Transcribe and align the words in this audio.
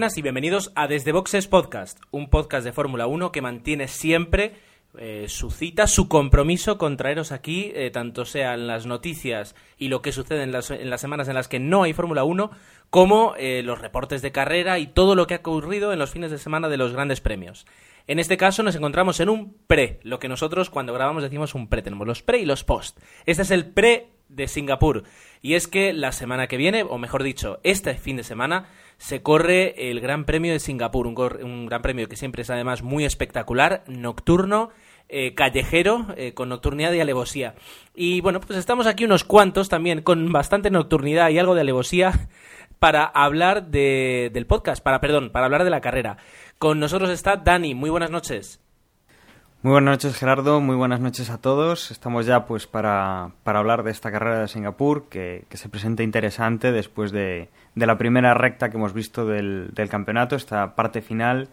y 0.00 0.22
bienvenidos 0.22 0.72
a 0.76 0.88
Desde 0.88 1.12
Boxes 1.12 1.46
Podcast, 1.46 2.00
un 2.10 2.30
podcast 2.30 2.64
de 2.64 2.72
Fórmula 2.72 3.06
1 3.06 3.32
que 3.32 3.42
mantiene 3.42 3.86
siempre 3.86 4.54
eh, 4.96 5.26
su 5.28 5.50
cita, 5.50 5.86
su 5.86 6.08
compromiso 6.08 6.78
con 6.78 6.96
traeros 6.96 7.32
aquí, 7.32 7.70
eh, 7.74 7.90
tanto 7.90 8.24
sean 8.24 8.66
las 8.66 8.86
noticias 8.86 9.54
y 9.76 9.88
lo 9.88 10.00
que 10.00 10.12
sucede 10.12 10.42
en 10.42 10.52
las, 10.52 10.70
en 10.70 10.88
las 10.88 11.02
semanas 11.02 11.28
en 11.28 11.34
las 11.34 11.48
que 11.48 11.60
no 11.60 11.82
hay 11.82 11.92
Fórmula 11.92 12.24
1, 12.24 12.50
como 12.88 13.34
eh, 13.36 13.62
los 13.62 13.78
reportes 13.78 14.22
de 14.22 14.32
carrera 14.32 14.78
y 14.78 14.86
todo 14.86 15.14
lo 15.14 15.26
que 15.26 15.34
ha 15.34 15.40
ocurrido 15.40 15.92
en 15.92 15.98
los 15.98 16.12
fines 16.12 16.30
de 16.30 16.38
semana 16.38 16.70
de 16.70 16.78
los 16.78 16.94
grandes 16.94 17.20
premios. 17.20 17.66
En 18.06 18.18
este 18.18 18.38
caso 18.38 18.62
nos 18.62 18.76
encontramos 18.76 19.20
en 19.20 19.28
un 19.28 19.54
pre, 19.66 20.00
lo 20.02 20.18
que 20.18 20.30
nosotros 20.30 20.70
cuando 20.70 20.94
grabamos 20.94 21.22
decimos 21.22 21.54
un 21.54 21.68
pre, 21.68 21.82
tenemos 21.82 22.06
los 22.06 22.22
pre 22.22 22.38
y 22.38 22.46
los 22.46 22.64
post. 22.64 22.98
Este 23.26 23.42
es 23.42 23.50
el 23.50 23.66
pre 23.66 24.08
de 24.30 24.48
Singapur. 24.48 25.04
Y 25.42 25.54
es 25.54 25.68
que 25.68 25.92
la 25.92 26.12
semana 26.12 26.46
que 26.46 26.56
viene, 26.56 26.84
o 26.84 26.98
mejor 26.98 27.22
dicho, 27.22 27.60
este 27.62 27.94
fin 27.94 28.16
de 28.16 28.24
semana, 28.24 28.68
se 29.00 29.22
corre 29.22 29.90
el 29.90 30.00
Gran 30.00 30.26
Premio 30.26 30.52
de 30.52 30.60
Singapur, 30.60 31.06
un, 31.06 31.14
un 31.42 31.64
Gran 31.66 31.80
Premio 31.80 32.06
que 32.06 32.16
siempre 32.16 32.42
es 32.42 32.50
además 32.50 32.82
muy 32.82 33.06
espectacular, 33.06 33.82
nocturno, 33.86 34.68
eh, 35.08 35.34
callejero, 35.34 36.06
eh, 36.18 36.34
con 36.34 36.50
nocturnidad 36.50 36.92
y 36.92 37.00
alevosía. 37.00 37.54
Y 37.94 38.20
bueno, 38.20 38.40
pues 38.40 38.58
estamos 38.58 38.86
aquí 38.86 39.06
unos 39.06 39.24
cuantos 39.24 39.70
también 39.70 40.02
con 40.02 40.30
bastante 40.30 40.70
nocturnidad 40.70 41.30
y 41.30 41.38
algo 41.38 41.54
de 41.54 41.62
alevosía 41.62 42.12
para 42.78 43.04
hablar 43.06 43.68
de- 43.68 44.30
del 44.34 44.44
podcast, 44.46 44.82
para, 44.84 45.00
perdón, 45.00 45.30
para 45.30 45.46
hablar 45.46 45.64
de 45.64 45.70
la 45.70 45.80
carrera. 45.80 46.18
Con 46.58 46.78
nosotros 46.78 47.08
está 47.08 47.36
Dani, 47.36 47.74
muy 47.74 47.88
buenas 47.88 48.10
noches. 48.10 48.60
Muy 49.62 49.72
buenas 49.72 49.92
noches 49.94 50.16
Gerardo, 50.18 50.60
muy 50.60 50.76
buenas 50.76 51.00
noches 51.00 51.30
a 51.30 51.38
todos. 51.40 51.90
Estamos 51.90 52.26
ya 52.26 52.44
pues 52.44 52.66
para, 52.66 53.32
para 53.44 53.60
hablar 53.60 53.82
de 53.82 53.90
esta 53.92 54.12
carrera 54.12 54.40
de 54.40 54.48
Singapur 54.48 55.08
que 55.08 55.46
se 55.52 55.68
presenta 55.70 56.02
interesante 56.02 56.70
después 56.70 57.12
de, 57.12 57.48
de 57.74 57.86
la 57.86 57.98
primera 57.98 58.34
recta 58.34 58.70
que 58.70 58.76
hemos 58.76 58.92
visto 58.92 59.26
del, 59.26 59.70
del 59.72 59.88
campeonato. 59.88 60.36
Esta 60.36 60.74
parte 60.74 61.02
final 61.02 61.48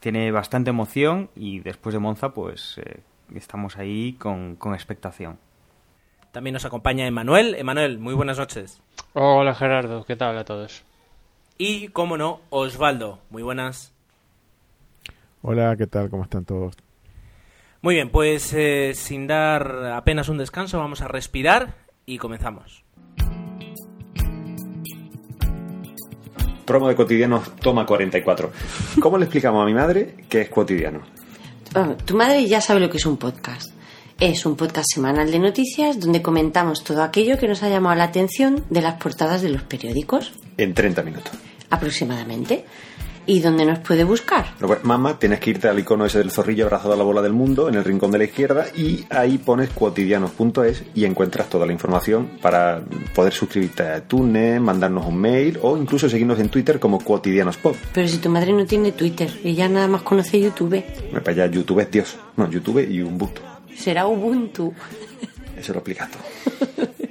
tiene 0.00 0.30
bastante 0.30 0.70
emoción 0.70 1.30
y 1.34 1.60
después 1.60 1.92
de 1.92 1.98
Monza 1.98 2.30
pues 2.30 2.78
eh, 2.78 3.00
estamos 3.34 3.76
ahí 3.76 4.14
con, 4.14 4.56
con 4.56 4.74
expectación. 4.74 5.38
También 6.32 6.54
nos 6.54 6.64
acompaña 6.64 7.06
Emanuel. 7.06 7.54
Emanuel, 7.54 7.98
muy 7.98 8.14
buenas 8.14 8.38
noches. 8.38 8.82
Hola 9.14 9.54
Gerardo, 9.54 10.04
¿qué 10.04 10.16
tal 10.16 10.38
a 10.38 10.44
todos? 10.44 10.84
Y, 11.56 11.88
como 11.88 12.16
no, 12.16 12.40
Osvaldo, 12.50 13.18
muy 13.30 13.42
buenas. 13.42 13.92
Hola, 15.42 15.74
¿qué 15.76 15.86
tal? 15.86 16.08
¿Cómo 16.08 16.22
están 16.22 16.44
todos? 16.44 16.76
Muy 17.82 17.94
bien, 17.94 18.10
pues 18.10 18.52
eh, 18.54 18.92
sin 18.94 19.26
dar 19.26 19.86
apenas 19.92 20.28
un 20.28 20.38
descanso, 20.38 20.78
vamos 20.78 21.00
a 21.00 21.08
respirar 21.08 21.74
y 22.06 22.18
comenzamos. 22.18 22.84
Promo 26.68 26.86
de 26.86 26.94
cotidianos 26.94 27.56
toma 27.62 27.86
44. 27.86 28.52
¿Cómo 29.00 29.16
le 29.16 29.24
explicamos 29.24 29.62
a 29.62 29.64
mi 29.64 29.72
madre 29.72 30.16
que 30.28 30.42
es 30.42 30.50
cotidiano? 30.50 31.00
Bueno, 31.72 31.96
tu 31.96 32.14
madre 32.14 32.44
ya 32.46 32.60
sabe 32.60 32.78
lo 32.78 32.90
que 32.90 32.98
es 32.98 33.06
un 33.06 33.16
podcast. 33.16 33.70
Es 34.20 34.44
un 34.44 34.54
podcast 34.54 34.84
semanal 34.92 35.30
de 35.30 35.38
noticias 35.38 35.98
donde 35.98 36.20
comentamos 36.20 36.84
todo 36.84 37.02
aquello 37.02 37.38
que 37.38 37.48
nos 37.48 37.62
ha 37.62 37.70
llamado 37.70 37.94
la 37.96 38.04
atención 38.04 38.64
de 38.68 38.82
las 38.82 39.00
portadas 39.00 39.40
de 39.40 39.48
los 39.48 39.62
periódicos, 39.62 40.32
En 40.58 40.74
30 40.74 41.02
minutos. 41.04 41.32
aproximadamente. 41.70 42.66
¿Y 43.30 43.40
dónde 43.40 43.66
nos 43.66 43.80
puede 43.80 44.04
buscar? 44.04 44.54
Pues, 44.58 44.82
mamá, 44.84 45.18
tienes 45.18 45.38
que 45.38 45.50
irte 45.50 45.68
al 45.68 45.78
icono 45.78 46.06
ese 46.06 46.16
del 46.16 46.30
zorrillo 46.30 46.64
abrazado 46.64 46.94
a 46.94 46.96
la 46.96 47.04
bola 47.04 47.20
del 47.20 47.34
mundo 47.34 47.68
en 47.68 47.74
el 47.74 47.84
rincón 47.84 48.10
de 48.10 48.16
la 48.16 48.24
izquierda 48.24 48.64
y 48.74 49.04
ahí 49.10 49.36
pones 49.36 49.68
cotidianos.es 49.68 50.84
y 50.94 51.04
encuentras 51.04 51.50
toda 51.50 51.66
la 51.66 51.74
información 51.74 52.38
para 52.40 52.80
poder 53.14 53.34
suscribirte 53.34 53.82
a 53.82 53.98
iTunes, 53.98 54.62
mandarnos 54.62 55.04
un 55.04 55.18
mail 55.18 55.58
o 55.60 55.76
incluso 55.76 56.08
seguirnos 56.08 56.40
en 56.40 56.48
Twitter 56.48 56.80
como 56.80 57.04
cotidianospod. 57.04 57.76
Pero 57.92 58.08
si 58.08 58.16
tu 58.16 58.30
madre 58.30 58.54
no 58.54 58.64
tiene 58.64 58.92
Twitter, 58.92 59.30
ella 59.44 59.68
nada 59.68 59.88
más 59.88 60.00
conoce 60.00 60.40
YouTube, 60.40 60.82
Me 61.12 61.20
para 61.20 61.44
allá, 61.44 61.52
YouTube 61.52 61.80
es 61.80 61.90
Dios. 61.90 62.16
No, 62.38 62.50
YouTube 62.50 62.88
y 62.90 63.02
Ubuntu. 63.02 63.42
será 63.76 64.06
Ubuntu. 64.06 64.72
Eso 65.54 65.74
lo 65.74 65.80
explicas 65.80 66.08
todo. 66.10 66.88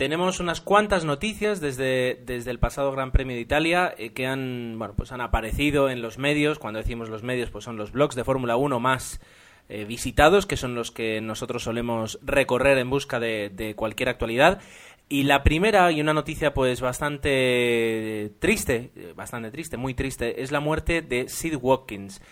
Tenemos 0.00 0.40
unas 0.40 0.62
cuantas 0.62 1.04
noticias 1.04 1.60
desde, 1.60 2.18
desde 2.24 2.50
el 2.50 2.58
pasado 2.58 2.90
Gran 2.90 3.12
Premio 3.12 3.36
de 3.36 3.42
Italia 3.42 3.94
eh, 3.98 4.14
que 4.14 4.26
han, 4.26 4.76
bueno, 4.78 4.94
pues 4.96 5.12
han 5.12 5.20
aparecido 5.20 5.90
en 5.90 6.00
los 6.00 6.16
medios. 6.16 6.58
Cuando 6.58 6.78
decimos 6.78 7.10
los 7.10 7.22
medios, 7.22 7.50
pues 7.50 7.66
son 7.66 7.76
los 7.76 7.92
blogs 7.92 8.14
de 8.16 8.24
Fórmula 8.24 8.56
1 8.56 8.80
más 8.80 9.20
eh, 9.68 9.84
visitados, 9.84 10.46
que 10.46 10.56
son 10.56 10.74
los 10.74 10.90
que 10.90 11.20
nosotros 11.20 11.64
solemos 11.64 12.18
recorrer 12.22 12.78
en 12.78 12.88
busca 12.88 13.20
de, 13.20 13.50
de 13.50 13.74
cualquier 13.74 14.08
actualidad. 14.08 14.62
Y 15.10 15.24
la 15.24 15.42
primera, 15.42 15.92
y 15.92 16.00
una 16.00 16.14
noticia 16.14 16.54
pues 16.54 16.80
bastante 16.80 18.32
triste, 18.38 18.92
eh, 18.96 19.12
bastante 19.14 19.50
triste, 19.50 19.76
muy 19.76 19.92
triste, 19.92 20.40
es 20.40 20.50
la 20.50 20.60
muerte 20.60 21.02
de 21.02 21.28
Sid 21.28 21.56
Watkins. 21.60 22.22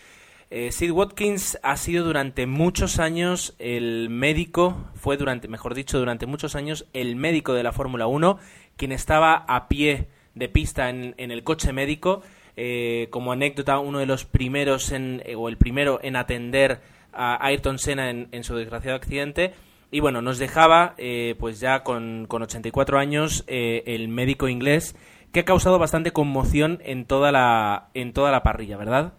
Eh, 0.51 0.71
Sid 0.71 0.91
Watkins 0.91 1.59
ha 1.61 1.77
sido 1.77 2.03
durante 2.03 2.47
muchos 2.47 2.97
años 2.97 3.55
el 3.59 4.09
médico, 4.09 4.89
fue 4.95 5.15
durante, 5.15 5.47
mejor 5.47 5.75
dicho, 5.75 5.99
durante 5.99 6.25
muchos 6.25 6.55
años 6.55 6.87
el 6.93 7.15
médico 7.15 7.53
de 7.53 7.61
la 7.61 7.71
Fórmula 7.71 8.07
1, 8.07 8.39
quien 8.75 8.91
estaba 8.91 9.35
a 9.35 9.67
pie 9.67 10.07
de 10.33 10.49
pista 10.49 10.89
en, 10.89 11.13
el 11.17 11.43
coche 11.43 11.71
médico. 11.71 12.23
Eh, 12.61 13.07
como 13.11 13.31
anécdota, 13.31 13.77
uno 13.79 13.99
de 13.99 14.07
los 14.07 14.25
primeros 14.25 14.91
en, 14.91 15.21
eh, 15.25 15.35
o 15.35 15.49
el 15.49 15.57
primero 15.57 15.99
en 16.01 16.15
atender 16.15 16.81
a 17.13 17.45
Ayrton 17.45 17.77
Senna 17.77 18.09
en, 18.09 18.27
en 18.31 18.43
su 18.43 18.55
desgraciado 18.55 18.97
accidente. 18.97 19.53
Y 19.91 19.99
bueno, 19.99 20.21
nos 20.21 20.39
dejaba, 20.39 20.95
pues 21.39 21.59
ya 21.59 21.83
con, 21.83 22.25
con 22.27 22.43
84 22.43 22.99
años, 22.99 23.43
el 23.47 24.07
médico 24.07 24.47
inglés, 24.47 24.95
que 25.31 25.39
ha 25.39 25.45
causado 25.45 25.79
bastante 25.79 26.11
conmoción 26.11 26.79
en 26.83 27.05
toda 27.05 27.31
la, 27.31 27.89
en 27.95 28.13
toda 28.13 28.31
la 28.31 28.43
parrilla, 28.43 28.77
¿verdad? 28.77 29.13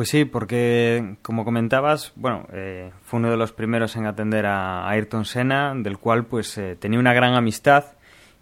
Pues 0.00 0.08
sí, 0.08 0.24
porque 0.24 1.16
como 1.20 1.44
comentabas, 1.44 2.14
bueno, 2.16 2.46
eh, 2.54 2.90
fue 3.02 3.18
uno 3.18 3.30
de 3.30 3.36
los 3.36 3.52
primeros 3.52 3.96
en 3.96 4.06
atender 4.06 4.46
a 4.46 4.88
Ayrton 4.88 5.26
Senna, 5.26 5.74
del 5.76 5.98
cual 5.98 6.24
pues 6.24 6.56
eh, 6.56 6.74
tenía 6.74 6.98
una 6.98 7.12
gran 7.12 7.34
amistad 7.34 7.84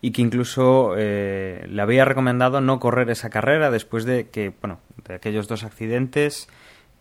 y 0.01 0.13
que 0.13 0.23
incluso 0.23 0.95
eh, 0.97 1.67
le 1.69 1.83
había 1.83 2.05
recomendado 2.05 2.61
no 2.61 2.79
correr 2.79 3.11
esa 3.11 3.29
carrera 3.29 3.73
después 3.73 4.05
de 4.05 4.29
que, 4.29 4.53
bueno, 4.61 4.79
de 5.09 5.15
aquellos 5.15 5.49
dos 5.49 5.65
accidentes, 5.65 6.49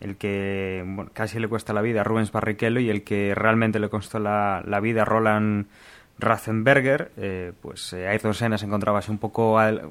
el 0.00 0.16
que 0.16 1.06
casi 1.12 1.38
le 1.38 1.46
cuesta 1.46 1.72
la 1.72 1.80
vida 1.80 2.00
a 2.00 2.04
Rubens 2.04 2.32
Barrichello 2.32 2.80
y 2.80 2.90
el 2.90 3.04
que 3.04 3.36
realmente 3.36 3.78
le 3.78 3.88
costó 3.88 4.18
la, 4.18 4.80
vida 4.82 5.02
a 5.02 5.04
Roland 5.04 5.66
Ratzenberger, 6.18 7.12
eh, 7.16 7.52
pues 7.62 7.92
eh, 7.92 8.08
Ayrton 8.08 8.34
Senna 8.34 8.58
se 8.58 8.66
encontraba 8.66 9.00
un 9.08 9.18
poco 9.18 9.60
al- 9.60 9.82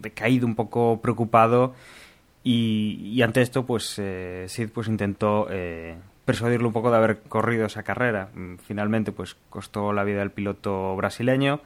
decaído, 0.00 0.46
un 0.46 0.54
poco 0.54 1.00
preocupado 1.02 1.74
y, 2.44 3.12
y 3.14 3.22
ante 3.22 3.42
esto, 3.42 3.64
pues 3.64 3.98
eh, 3.98 4.46
Sid 4.48 4.70
pues 4.70 4.88
intentó 4.88 5.46
eh, 5.50 5.96
persuadirlo 6.24 6.68
un 6.68 6.72
poco 6.72 6.90
de 6.90 6.96
haber 6.96 7.20
corrido 7.20 7.66
esa 7.66 7.82
carrera. 7.82 8.30
Mm, 8.34 8.56
Finalmente, 8.56 9.12
pues 9.12 9.36
costó 9.48 9.92
la 9.92 10.04
vida 10.04 10.22
al 10.22 10.30
piloto 10.30 10.96
brasileño 10.96 11.60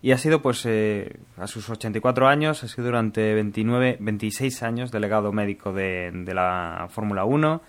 y 0.00 0.10
ha 0.10 0.18
sido, 0.18 0.42
pues, 0.42 0.66
eh, 0.66 1.16
a 1.38 1.46
sus 1.46 1.70
84 1.70 2.26
años, 2.26 2.64
ha 2.64 2.68
sido 2.68 2.86
durante 2.86 3.34
29, 3.34 3.98
26 4.00 4.62
años 4.64 4.90
delegado 4.90 5.32
médico 5.32 5.72
de, 5.72 6.10
la 6.34 6.88
Fórmula 6.90 7.24
1, 7.24 7.62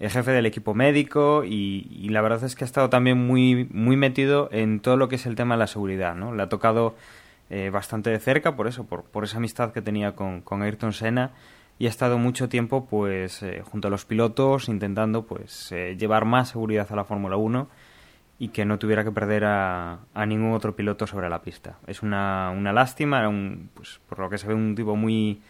el 0.00 0.10
jefe 0.10 0.32
del 0.32 0.46
equipo 0.46 0.74
médico 0.74 1.44
y, 1.44 1.86
y 1.90 2.08
la 2.08 2.22
verdad 2.22 2.42
es 2.42 2.56
que 2.56 2.64
ha 2.64 2.66
estado 2.66 2.90
también 2.90 3.18
muy, 3.18 3.68
muy 3.70 3.96
metido 3.96 4.48
en 4.50 4.80
todo 4.80 4.96
lo 4.96 5.08
que 5.08 5.14
es 5.14 5.26
el 5.26 5.36
tema 5.36 5.54
de 5.54 5.60
la 5.60 5.66
seguridad, 5.68 6.16
¿no? 6.16 6.34
Le 6.34 6.42
ha 6.42 6.48
tocado 6.48 6.96
eh, 7.50 7.70
bastante 7.70 8.10
de 8.10 8.18
cerca 8.18 8.56
por 8.56 8.66
eso, 8.66 8.84
por, 8.84 9.04
por 9.04 9.22
esa 9.22 9.36
amistad 9.36 9.72
que 9.72 9.80
tenía 9.80 10.16
con 10.16 10.62
Ayrton 10.62 10.92
Senna 10.92 11.30
y 11.78 11.86
ha 11.86 11.88
estado 11.90 12.18
mucho 12.18 12.48
tiempo 12.48 12.86
pues 12.86 13.42
eh, 13.42 13.62
junto 13.70 13.88
a 13.88 13.90
los 13.90 14.04
pilotos 14.04 14.68
intentando 14.68 15.26
pues 15.26 15.70
eh, 15.72 15.96
llevar 15.98 16.24
más 16.24 16.50
seguridad 16.50 16.86
a 16.90 16.96
la 16.96 17.04
Fórmula 17.04 17.36
1 17.36 17.68
y 18.38 18.48
que 18.48 18.64
no 18.64 18.78
tuviera 18.78 19.02
que 19.04 19.10
perder 19.12 19.44
a, 19.46 20.00
ningún 20.26 20.52
otro 20.52 20.76
piloto 20.76 21.06
sobre 21.06 21.28
la 21.30 21.40
pista. 21.42 21.78
Es 21.86 22.02
una, 22.02 22.50
una 22.54 22.72
lástima, 22.72 23.18
era 23.18 23.28
un, 23.30 23.70
pues, 23.74 23.98
por 24.08 24.18
lo 24.18 24.28
que 24.28 24.36
se 24.38 24.46
ve 24.46 24.54
un 24.54 24.74
tipo 24.74 24.94
muy, 24.94 25.40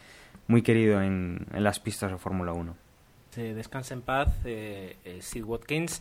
muy 0.46 0.62
querido 0.62 1.02
en, 1.02 1.46
en 1.52 1.64
las 1.64 1.80
pistas 1.80 2.12
de 2.12 2.18
Fórmula 2.18 2.52
1. 2.52 2.76
Eh, 3.38 3.54
descansa 3.54 3.92
en 3.94 4.02
paz, 4.02 4.28
eh, 4.44 4.96
eh, 5.04 5.18
Sid 5.20 5.44
Watkins. 5.44 6.00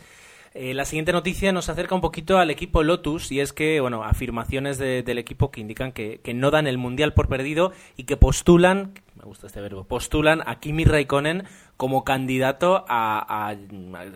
La 0.57 0.85
siguiente 0.85 1.11
noticia 1.11 1.51
nos 1.51 1.67
acerca 1.67 1.95
un 1.95 2.01
poquito 2.01 2.37
al 2.37 2.49
equipo 2.49 2.81
Lotus 2.81 3.29
y 3.29 3.41
es 3.41 3.51
que, 3.51 3.81
bueno, 3.81 4.05
afirmaciones 4.05 4.77
de- 4.77 5.03
del 5.03 5.17
equipo 5.17 5.51
que 5.51 5.59
indican 5.59 5.91
que, 5.91 6.21
que 6.23 6.33
no 6.33 6.49
dan 6.49 6.65
el 6.65 6.77
Mundial 6.77 7.13
por 7.13 7.27
perdido 7.27 7.73
y 7.97 8.03
que 8.05 8.15
postulan, 8.15 8.93
gusta 9.27 9.47
este 9.47 9.61
verbo, 9.61 9.83
postulan 9.85 10.41
a 10.45 10.59
Kimi 10.59 10.85
Raikkonen 10.85 11.43
como 11.77 12.03
candidato 12.03 12.85
a, 12.87 13.55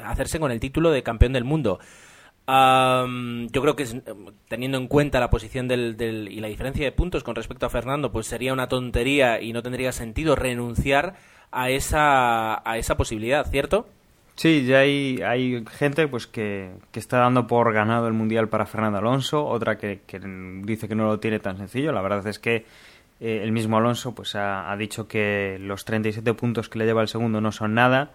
hacerse 0.06 0.40
con 0.40 0.52
el 0.52 0.60
título 0.60 0.92
de 0.92 1.04
campeón 1.04 1.34
del 1.34 1.44
mundo. 1.44 1.80
yo 2.48 3.62
creo 3.62 3.76
que 3.76 3.86
teniendo 4.48 4.78
en 4.78 4.88
cuenta 4.88 5.20
la 5.20 5.30
posición 5.30 5.68
del, 5.68 5.98
del, 5.98 6.28
y 6.30 6.40
la 6.40 6.48
diferencia 6.48 6.86
de 6.86 6.92
puntos 6.92 7.24
con 7.24 7.36
respecto 7.36 7.66
a 7.66 7.70
Fernando, 7.70 8.12
pues 8.12 8.28
sería 8.28 8.54
una 8.54 8.68
tontería 8.68 9.42
y 9.42 9.54
no 9.54 9.62
tendría 9.62 9.92
sentido 9.92 10.36
renunciar 10.36 11.16
a 11.52 11.70
esa, 11.70 12.68
a 12.70 12.78
esa 12.78 12.96
posibilidad, 12.98 13.46
¿cierto? 13.50 13.88
Sí, 14.40 14.66
ya 14.66 14.80
hay, 14.80 15.20
hay 15.22 15.66
gente 15.70 16.08
pues 16.08 16.26
que, 16.26 16.72
que, 16.94 17.00
está 17.02 17.18
dando 17.18 17.46
por 17.46 17.74
ganado 17.74 18.08
el 18.08 18.14
Mundial 18.14 18.48
para 18.48 18.66
Fernando 18.66 19.00
Alonso, 19.00 19.46
otra 19.46 19.78
que, 19.78 20.00
que 20.08 20.18
dice 20.64 20.88
que 20.88 20.96
no 20.96 21.08
lo 21.08 21.20
tiene 21.20 21.40
tan 21.40 21.58
sencillo. 21.58 21.92
La 21.92 22.02
verdad 22.02 22.26
es 22.26 22.40
que 22.40 22.66
eh, 23.20 23.42
el 23.44 23.52
mismo 23.52 23.78
Alonso 23.78 24.16
pues 24.16 24.36
ha, 24.36 24.76
dicho 24.78 25.08
que 25.08 25.58
los 25.60 25.86
37 25.86 26.34
puntos 26.34 26.70
que 26.70 26.80
le 26.80 26.86
lleva 26.86 27.02
el 27.02 27.08
segundo 27.08 27.42
no 27.42 27.52
son 27.52 27.74
nada. 27.74 28.12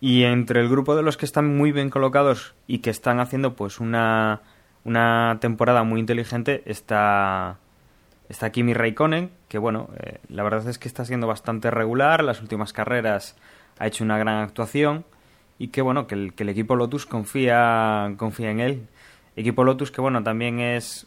Y 0.00 0.24
entre 0.24 0.60
el 0.60 0.68
grupo 0.68 0.96
de 0.96 1.02
los 1.02 1.16
que 1.16 1.26
están 1.26 1.56
muy 1.56 1.72
bien 1.72 1.90
colocados 1.90 2.54
y 2.66 2.78
que 2.78 2.90
están 2.90 3.20
haciendo 3.20 3.54
pues 3.54 3.80
una, 3.80 4.40
una 4.84 5.38
temporada 5.40 5.84
muy 5.84 6.00
inteligente 6.00 6.62
está, 6.64 7.58
está 8.28 8.50
Kimi 8.50 8.72
Raikkonen, 8.72 9.30
que 9.48 9.58
bueno, 9.58 9.90
eh, 9.98 10.18
la 10.28 10.42
verdad 10.42 10.66
es 10.68 10.78
que 10.78 10.88
está 10.88 11.04
siendo 11.04 11.26
bastante 11.26 11.70
regular. 11.70 12.24
Las 12.24 12.40
últimas 12.40 12.72
carreras 12.72 13.36
ha 13.78 13.86
hecho 13.86 14.04
una 14.04 14.18
gran 14.18 14.42
actuación 14.42 15.04
y 15.58 15.68
que 15.68 15.82
bueno 15.82 16.06
que 16.06 16.14
el, 16.14 16.32
que 16.32 16.42
el 16.44 16.48
equipo 16.48 16.74
Lotus 16.74 17.04
confía 17.04 18.14
confía 18.16 18.50
en 18.50 18.60
él 18.60 18.88
equipo 19.36 19.62
Lotus 19.62 19.90
que 19.90 20.00
bueno 20.00 20.22
también 20.22 20.58
es 20.58 21.06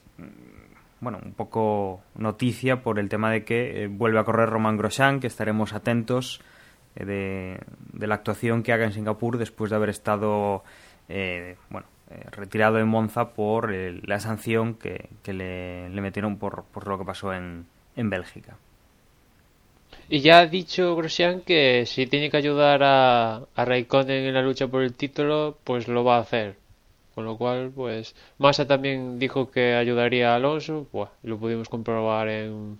bueno 1.03 1.19
un 1.23 1.33
poco 1.33 2.01
noticia 2.15 2.81
por 2.81 2.97
el 2.97 3.09
tema 3.09 3.29
de 3.29 3.43
que 3.43 3.83
eh, 3.83 3.87
vuelve 3.87 4.19
a 4.19 4.23
correr 4.23 4.49
Roman 4.49 4.77
Grosjean 4.77 5.19
que 5.19 5.27
estaremos 5.27 5.73
atentos 5.73 6.41
eh, 6.95 7.05
de, 7.05 7.59
de, 7.91 8.07
la 8.07 8.15
actuación 8.15 8.63
que 8.63 8.71
haga 8.71 8.85
en 8.85 8.93
Singapur 8.93 9.37
después 9.37 9.69
de 9.69 9.75
haber 9.75 9.89
estado 9.89 10.63
eh, 11.09 11.57
bueno 11.69 11.87
eh, 12.09 12.23
retirado 12.31 12.79
en 12.79 12.87
Monza 12.87 13.33
por 13.33 13.71
la 13.71 14.19
sanción 14.19 14.75
que, 14.75 15.09
le, 15.25 15.89
metieron 15.89 16.37
por, 16.37 16.63
por 16.65 16.87
lo 16.87 16.97
que 16.97 17.05
pasó 17.05 17.33
en, 17.33 17.65
en 17.95 18.09
Bélgica 18.09 18.57
y 20.09 20.21
ya 20.21 20.39
ha 20.39 20.45
dicho 20.47 20.95
Grosjean 20.95 21.41
que 21.41 21.85
si 21.85 22.07
tiene 22.07 22.29
que 22.29 22.37
ayudar 22.37 22.83
a, 22.83 23.35
a 23.55 23.65
Raikkonen 23.65 24.25
en 24.25 24.33
la 24.33 24.41
lucha 24.41 24.67
por 24.67 24.83
el 24.83 24.93
título, 24.93 25.57
pues 25.63 25.87
lo 25.87 26.03
va 26.03 26.17
a 26.17 26.21
hacer. 26.21 26.57
Con 27.15 27.25
lo 27.25 27.37
cual, 27.37 27.71
pues 27.75 28.15
Massa 28.39 28.67
también 28.67 29.19
dijo 29.19 29.51
que 29.51 29.75
ayudaría 29.75 30.33
a 30.33 30.35
Alonso, 30.35 30.87
lo 31.23 31.37
pudimos 31.37 31.69
comprobar 31.69 32.27
en, 32.29 32.79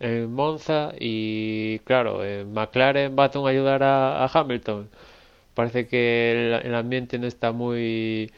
en 0.00 0.32
Monza 0.32 0.92
y 0.98 1.78
claro, 1.80 2.24
en 2.24 2.52
McLaren 2.52 3.16
Baton 3.16 3.46
ayudar 3.48 3.82
a, 3.82 4.26
Hamilton. 4.26 4.90
Parece 5.54 5.86
que 5.88 6.32
el, 6.54 6.66
el, 6.66 6.74
ambiente 6.74 7.18
no 7.18 7.26
está 7.26 7.52
muy 7.52 8.32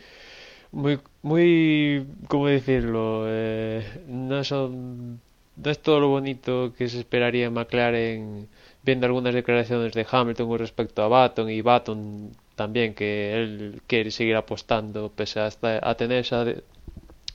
muy 0.72 1.00
muy 1.22 2.06
cómo 2.28 2.48
decirlo 2.48 3.24
eh, 3.28 3.84
no 4.08 4.42
son 4.44 5.20
no 5.56 5.70
es 5.70 5.78
todo 5.80 6.00
lo 6.00 6.08
bonito 6.08 6.72
que 6.76 6.88
se 6.88 6.98
esperaría 6.98 7.46
en 7.46 7.54
McLaren 7.54 8.48
viendo 8.82 9.06
algunas 9.06 9.34
declaraciones 9.34 9.92
de 9.92 10.06
Hamilton 10.10 10.48
con 10.48 10.58
respecto 10.58 11.02
a 11.02 11.08
Baton 11.08 11.50
y 11.50 11.60
Baton 11.62 12.32
también 12.54 12.94
que 12.94 13.34
él 13.34 13.82
quiere 13.86 14.10
seguir 14.10 14.36
apostando 14.36 15.10
pese 15.10 15.40
a, 15.40 15.50
a 15.82 15.94
tener 15.96 16.18
esa, 16.18 16.44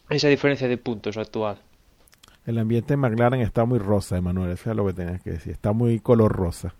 esa 0.09 0.27
diferencia 0.27 0.67
de 0.67 0.77
puntos 0.77 1.17
actual. 1.17 1.57
El 2.45 2.57
ambiente 2.57 2.95
en 2.95 3.01
McLaren 3.01 3.41
está 3.41 3.65
muy 3.65 3.79
rosa, 3.79 4.17
Emanuel, 4.17 4.51
eso 4.51 4.71
es 4.71 4.75
lo 4.75 4.85
que 4.85 4.93
tenías 4.93 5.21
que 5.21 5.31
decir, 5.31 5.51
está 5.51 5.71
muy 5.71 5.99
color 5.99 6.31
rosa. 6.31 6.73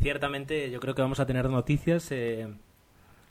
Ciertamente, 0.00 0.70
yo 0.70 0.80
creo 0.80 0.94
que 0.94 1.02
vamos 1.02 1.20
a 1.20 1.26
tener 1.26 1.48
noticias, 1.48 2.10
eh, 2.10 2.48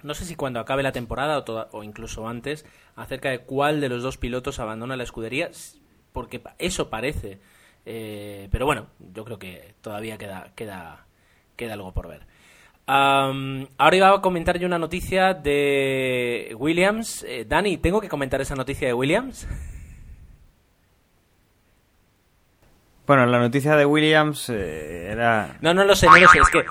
no 0.02 0.14
sé 0.14 0.26
si 0.26 0.36
cuando 0.36 0.60
acabe 0.60 0.84
la 0.84 0.92
temporada 0.92 1.38
o, 1.38 1.44
toda, 1.44 1.68
o 1.72 1.84
incluso 1.84 2.28
antes, 2.28 2.66
acerca 2.96 3.30
de 3.30 3.40
cuál 3.40 3.82
de 3.82 3.90
los 3.90 4.02
dos 4.02 4.18
pilotos 4.18 4.60
abandona 4.60 4.96
la 4.96 5.04
escudería 5.04 5.52
porque 6.14 6.42
eso 6.58 6.90
parece. 6.90 7.40
Eh, 7.86 8.48
pero 8.52 8.66
bueno, 8.66 8.88
yo 9.14 9.26
creo 9.26 9.40
que 9.40 9.74
todavía 9.82 10.18
queda, 10.18 10.52
queda, 10.56 11.06
queda 11.56 11.74
algo 11.74 11.94
por 11.94 12.08
ver. 12.08 12.26
Um, 12.90 13.68
ahora 13.78 13.96
iba 13.96 14.10
a 14.10 14.20
comentar 14.20 14.58
yo 14.58 14.66
una 14.66 14.80
noticia 14.80 15.36
de 15.36 16.56
Williams. 16.58 17.24
Eh, 17.28 17.46
Dani, 17.48 17.78
¿tengo 17.78 18.02
que 18.02 18.10
comentar 18.10 18.42
esa 18.42 18.56
noticia 18.56 18.88
de 18.88 18.96
Williams? 18.96 19.48
Bueno, 23.06 23.28
la 23.28 23.38
noticia 23.38 23.76
de 23.76 23.86
Williams 23.86 24.50
eh, 24.50 25.10
era... 25.12 25.58
No, 25.62 25.76
no 25.76 25.84
lo 25.84 25.96
sé, 25.96 26.08
no 26.08 26.18
lo 26.18 26.28
sé. 26.30 26.40
Es 26.40 26.50
que 26.50 26.64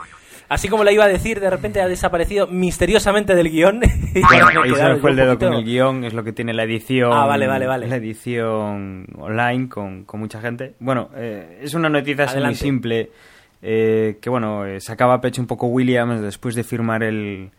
así 0.48 0.68
como 0.68 0.82
la 0.82 0.90
iba 0.90 1.04
a 1.04 1.08
decir, 1.08 1.38
de 1.38 1.50
repente 1.50 1.80
ha 1.80 1.86
desaparecido 1.86 2.48
misteriosamente 2.48 3.36
del 3.36 3.50
guion. 3.50 3.80
Bueno, 4.28 4.62
ahí 4.62 4.74
se 4.74 4.96
fue 4.96 5.10
el 5.10 5.16
dedo 5.16 5.38
con 5.38 5.52
el 5.52 5.64
guion, 5.64 6.02
es 6.02 6.14
lo 6.14 6.24
que 6.24 6.32
tiene 6.32 6.52
la 6.52 6.64
edición. 6.64 7.12
Ah, 7.12 7.26
vale, 7.26 7.46
vale, 7.46 7.68
vale. 7.68 7.86
La 7.86 7.96
edición 7.96 9.06
online 9.16 9.68
con, 9.68 10.04
con 10.04 10.18
mucha 10.18 10.40
gente. 10.40 10.74
Bueno, 10.80 11.10
eh, 11.14 11.60
es 11.62 11.74
una 11.74 11.88
noticia 11.88 12.24
así 12.24 12.40
muy 12.40 12.56
simple. 12.56 13.10
Eh, 13.60 14.18
que 14.20 14.30
bueno, 14.30 14.64
eh, 14.66 14.80
sacaba 14.80 15.20
pecho 15.20 15.40
un 15.40 15.46
poco 15.46 15.66
Williams 15.66 16.20
después 16.20 16.54
de 16.54 16.64
firmar 16.64 17.02
el, 17.02 17.50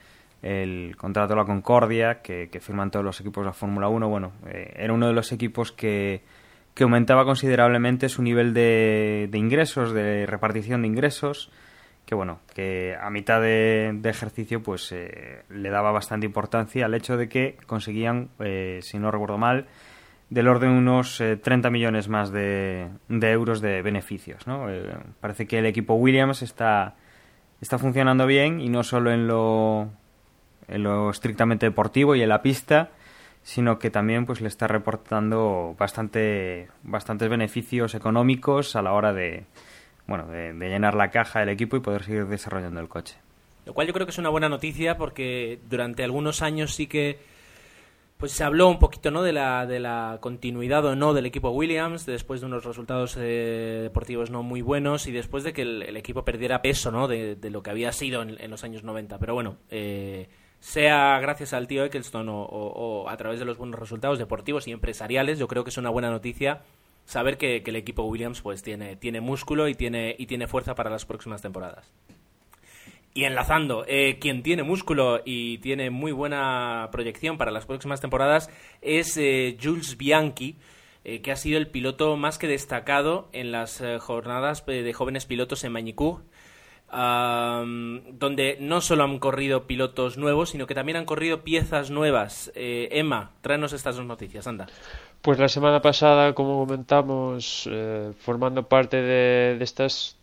el 0.41 0.95
contrato 0.97 1.33
de 1.33 1.39
la 1.39 1.45
Concordia, 1.45 2.21
que, 2.21 2.49
que 2.49 2.59
firman 2.59 2.91
todos 2.91 3.05
los 3.05 3.19
equipos 3.19 3.43
de 3.43 3.47
la 3.47 3.53
Fórmula 3.53 3.89
1. 3.89 4.09
Bueno, 4.09 4.31
eh, 4.47 4.73
era 4.77 4.93
uno 4.93 5.07
de 5.07 5.13
los 5.13 5.31
equipos 5.31 5.71
que, 5.71 6.21
que 6.73 6.83
aumentaba 6.83 7.25
considerablemente 7.25 8.09
su 8.09 8.21
nivel 8.21 8.53
de, 8.53 9.27
de 9.29 9.37
ingresos, 9.37 9.93
de 9.93 10.25
repartición 10.25 10.81
de 10.81 10.87
ingresos 10.87 11.51
que 12.09 12.15
bueno, 12.15 12.39
que 12.55 12.95
a 12.99 13.11
mitad 13.11 13.39
de, 13.39 13.91
de 13.93 14.09
ejercicio 14.09 14.63
pues 14.63 14.91
eh, 14.91 15.43
le 15.49 15.69
daba 15.69 15.91
bastante 15.91 16.25
importancia 16.25 16.87
al 16.87 16.95
hecho 16.95 17.17
de 17.17 17.29
que 17.29 17.55
conseguían, 17.67 18.29
eh, 18.39 18.79
si 18.81 18.97
no 18.97 19.11
recuerdo 19.11 19.37
mal, 19.37 19.67
del 20.29 20.47
orden 20.47 20.71
de 20.71 20.77
unos 20.77 21.19
eh, 21.21 21.37
30 21.37 21.69
millones 21.69 22.07
más 22.07 22.31
de, 22.31 22.89
de, 23.07 23.31
euros 23.31 23.61
de 23.61 23.81
beneficios. 23.81 24.45
¿no? 24.47 24.69
Eh, 24.69 24.95
parece 25.19 25.47
que 25.47 25.59
el 25.59 25.65
equipo 25.65 25.95
Williams 25.95 26.41
está, 26.41 26.95
está 27.61 27.77
funcionando 27.77 28.25
bien 28.27 28.61
y 28.61 28.69
no 28.69 28.83
solo 28.83 29.11
en 29.11 29.27
lo, 29.27 29.89
en 30.67 30.83
lo 30.83 31.09
estrictamente 31.09 31.65
deportivo 31.65 32.15
y 32.15 32.21
en 32.21 32.29
la 32.29 32.41
pista, 32.41 32.91
sino 33.41 33.79
que 33.79 33.89
también 33.89 34.25
pues 34.25 34.41
le 34.41 34.47
está 34.47 34.67
reportando 34.67 35.75
bastante, 35.79 36.67
bastantes 36.83 37.29
beneficios 37.29 37.95
económicos 37.95 38.75
a 38.75 38.83
la 38.83 38.93
hora 38.93 39.13
de, 39.13 39.45
bueno, 40.05 40.27
de, 40.27 40.53
de, 40.53 40.69
llenar 40.69 40.93
la 40.93 41.09
caja 41.09 41.39
del 41.39 41.49
equipo 41.49 41.75
y 41.75 41.79
poder 41.79 42.03
seguir 42.03 42.27
desarrollando 42.27 42.79
el 42.79 42.87
coche. 42.87 43.15
Lo 43.65 43.73
cual 43.73 43.87
yo 43.87 43.93
creo 43.93 44.05
que 44.05 44.11
es 44.11 44.17
una 44.17 44.29
buena 44.29 44.49
noticia 44.49 44.97
porque 44.97 45.59
durante 45.69 46.03
algunos 46.03 46.41
años 46.43 46.75
sí 46.75 46.87
que 46.87 47.19
pues 48.19 48.33
se 48.33 48.43
habló 48.43 48.67
un 48.67 48.79
poquito 48.79 49.11
no 49.11 49.23
de 49.23 49.31
la, 49.31 49.65
de 49.65 49.79
la 49.79 50.17
continuidad 50.19 50.83
o 50.85 50.93
no 50.93 51.13
del 51.13 51.25
equipo 51.25 51.51
Williams 51.51 52.05
después 52.05 52.41
de 52.41 52.47
unos 52.47 52.65
resultados 52.65 53.15
eh, 53.17 53.79
deportivos 53.81 54.29
no 54.29 54.43
muy 54.43 54.61
buenos 54.61 55.07
y 55.07 55.13
después 55.13 55.45
de 55.45 55.53
que 55.53 55.61
el, 55.61 55.95
equipo 55.95 56.25
perdiera 56.25 56.61
peso 56.61 56.91
no 56.91 57.07
de, 57.07 57.37
de, 57.37 57.49
lo 57.49 57.63
que 57.63 57.69
había 57.69 57.93
sido 57.93 58.21
en, 58.21 58.35
en 58.41 58.51
los 58.51 58.65
años 58.65 58.83
90 58.83 59.19
pero 59.19 59.35
bueno 59.35 59.55
eh, 59.69 60.27
sea 60.59 61.17
gracias 61.21 61.53
al 61.53 61.67
tío 61.67 61.85
Eccleston 61.85 62.27
o, 62.27 62.43
o, 62.43 63.03
o 63.03 63.09
a 63.09 63.15
través 63.15 63.39
de 63.39 63.45
los 63.45 63.57
buenos 63.57 63.79
resultados 63.79 64.19
deportivos 64.19 64.67
y 64.67 64.71
empresariales 64.71 65.39
yo 65.39 65.47
creo 65.47 65.63
que 65.63 65.69
es 65.69 65.77
una 65.77 65.89
buena 65.89 66.09
noticia 66.09 66.63
saber 67.05 67.37
que, 67.37 67.63
que, 67.63 67.71
el 67.71 67.77
equipo 67.77 68.03
Williams 68.03 68.41
pues 68.41 68.63
tiene, 68.63 68.97
tiene 68.97 69.21
músculo 69.21 69.69
y 69.69 69.75
tiene, 69.75 70.13
y 70.19 70.25
tiene 70.25 70.45
fuerza 70.45 70.75
para 70.75 70.91
las 70.91 71.05
próximas 71.05 71.41
temporadas. 71.41 71.91
Y 73.13 73.23
enlazando, 73.25 73.85
eh, 73.87 74.17
quien 74.19 74.43
tiene 74.43 74.63
músculo 74.63 75.21
y 75.25 75.57
tiene 75.59 75.89
muy 75.89 76.11
buena 76.11 76.89
proyección 76.91 77.37
para 77.37 77.51
las 77.51 77.65
próximas 77.65 78.01
temporadas 78.01 78.49
es 78.81 79.17
eh, 79.17 79.57
Jules 79.61 79.97
Bianchi, 79.97 80.57
eh, 81.03 81.21
que 81.21 81.31
ha 81.31 81.35
sido 81.35 81.57
el 81.57 81.67
piloto 81.67 82.15
más 82.17 82.37
que 82.37 82.47
destacado 82.47 83.27
en 83.33 83.51
las 83.51 83.81
jornadas 83.99 84.63
de 84.65 84.93
jóvenes 84.93 85.25
pilotos 85.25 85.63
en 85.63 85.71
Mañicú, 85.71 86.21
donde 86.91 88.57
no 88.59 88.81
solo 88.81 89.03
han 89.03 89.19
corrido 89.19 89.65
pilotos 89.65 90.17
nuevos, 90.17 90.51
sino 90.51 90.67
que 90.67 90.75
también 90.75 90.97
han 90.97 91.05
corrido 91.05 91.43
piezas 91.43 91.89
nuevas. 91.89 92.51
Emma, 92.55 93.31
tráenos 93.41 93.73
estas 93.73 93.95
dos 93.95 94.05
noticias, 94.05 94.45
anda. 94.45 94.67
Pues 95.21 95.39
la 95.39 95.47
semana 95.47 95.81
pasada, 95.81 96.33
como 96.33 96.65
comentamos, 96.65 97.69
formando 98.19 98.67
parte 98.67 99.01
de, 99.01 99.57
estas 99.63 100.18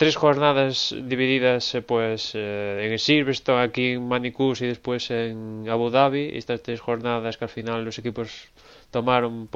tres 0.00 0.16
jornadas 0.16 0.94
divididas 0.96 1.74
eh, 1.74 1.82
pues 1.82 2.32
eh, 2.32 2.88
en 2.90 2.98
Silverstone, 2.98 3.60
aquí 3.60 3.92
en 3.92 4.08
Manicus 4.08 4.62
y 4.62 4.66
después 4.66 5.10
en 5.10 5.66
Abu 5.68 5.90
Dhabi, 5.90 6.30
estas 6.38 6.62
tres 6.62 6.80
jornadas 6.80 7.36
que 7.36 7.44
al 7.44 7.50
final 7.50 7.84
los 7.84 7.98
equipos 7.98 8.48
tomaron 8.90 9.46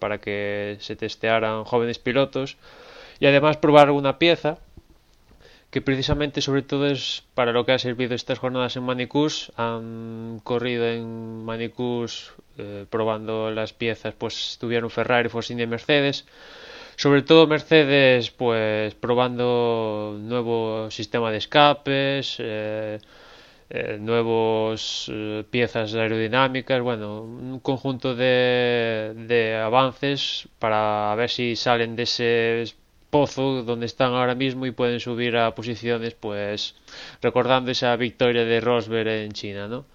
para 0.00 0.18
que 0.18 0.76
se 0.80 0.96
testearan 0.96 1.62
jóvenes 1.62 2.00
pilotos 2.00 2.56
y 3.20 3.26
además 3.26 3.58
probar 3.58 3.92
una 3.92 4.18
pieza 4.18 4.58
que 5.70 5.80
precisamente 5.80 6.40
sobre 6.40 6.62
todo 6.62 6.88
es 6.88 7.22
para 7.36 7.52
lo 7.52 7.64
que 7.64 7.70
ha 7.70 7.78
servido 7.78 8.16
estas 8.16 8.40
jornadas 8.40 8.74
en 8.74 8.82
Manicus. 8.82 9.52
Han 9.56 10.40
corrido 10.42 10.84
en 10.84 11.44
Manicus 11.44 12.32
eh, 12.58 12.86
probando 12.90 13.52
las 13.52 13.72
piezas 13.72 14.14
pues 14.18 14.58
tuvieron 14.60 14.90
Ferrari, 14.90 15.28
Force 15.28 15.52
India 15.52 15.62
y 15.62 15.68
Mercedes 15.68 16.24
sobre 17.02 17.22
todo 17.22 17.48
Mercedes 17.48 18.30
pues 18.30 18.94
probando 18.94 20.16
nuevo 20.20 20.88
sistema 20.88 21.32
de 21.32 21.38
escapes 21.38 22.36
eh, 22.38 23.00
eh, 23.70 23.98
nuevos 24.00 25.10
eh, 25.12 25.42
piezas 25.50 25.94
aerodinámicas, 25.94 26.80
bueno, 26.80 27.22
un 27.22 27.58
conjunto 27.58 28.14
de, 28.14 29.14
de 29.16 29.56
avances 29.56 30.46
para 30.60 31.12
ver 31.16 31.28
si 31.28 31.56
salen 31.56 31.96
de 31.96 32.04
ese 32.04 32.64
pozo 33.10 33.64
donde 33.64 33.86
están 33.86 34.12
ahora 34.12 34.36
mismo 34.36 34.64
y 34.66 34.70
pueden 34.70 35.00
subir 35.00 35.36
a 35.36 35.56
posiciones, 35.56 36.14
pues 36.14 36.76
recordando 37.20 37.72
esa 37.72 37.96
victoria 37.96 38.44
de 38.44 38.60
Rosberg 38.60 39.08
en 39.08 39.32
China, 39.32 39.66
¿no? 39.66 39.86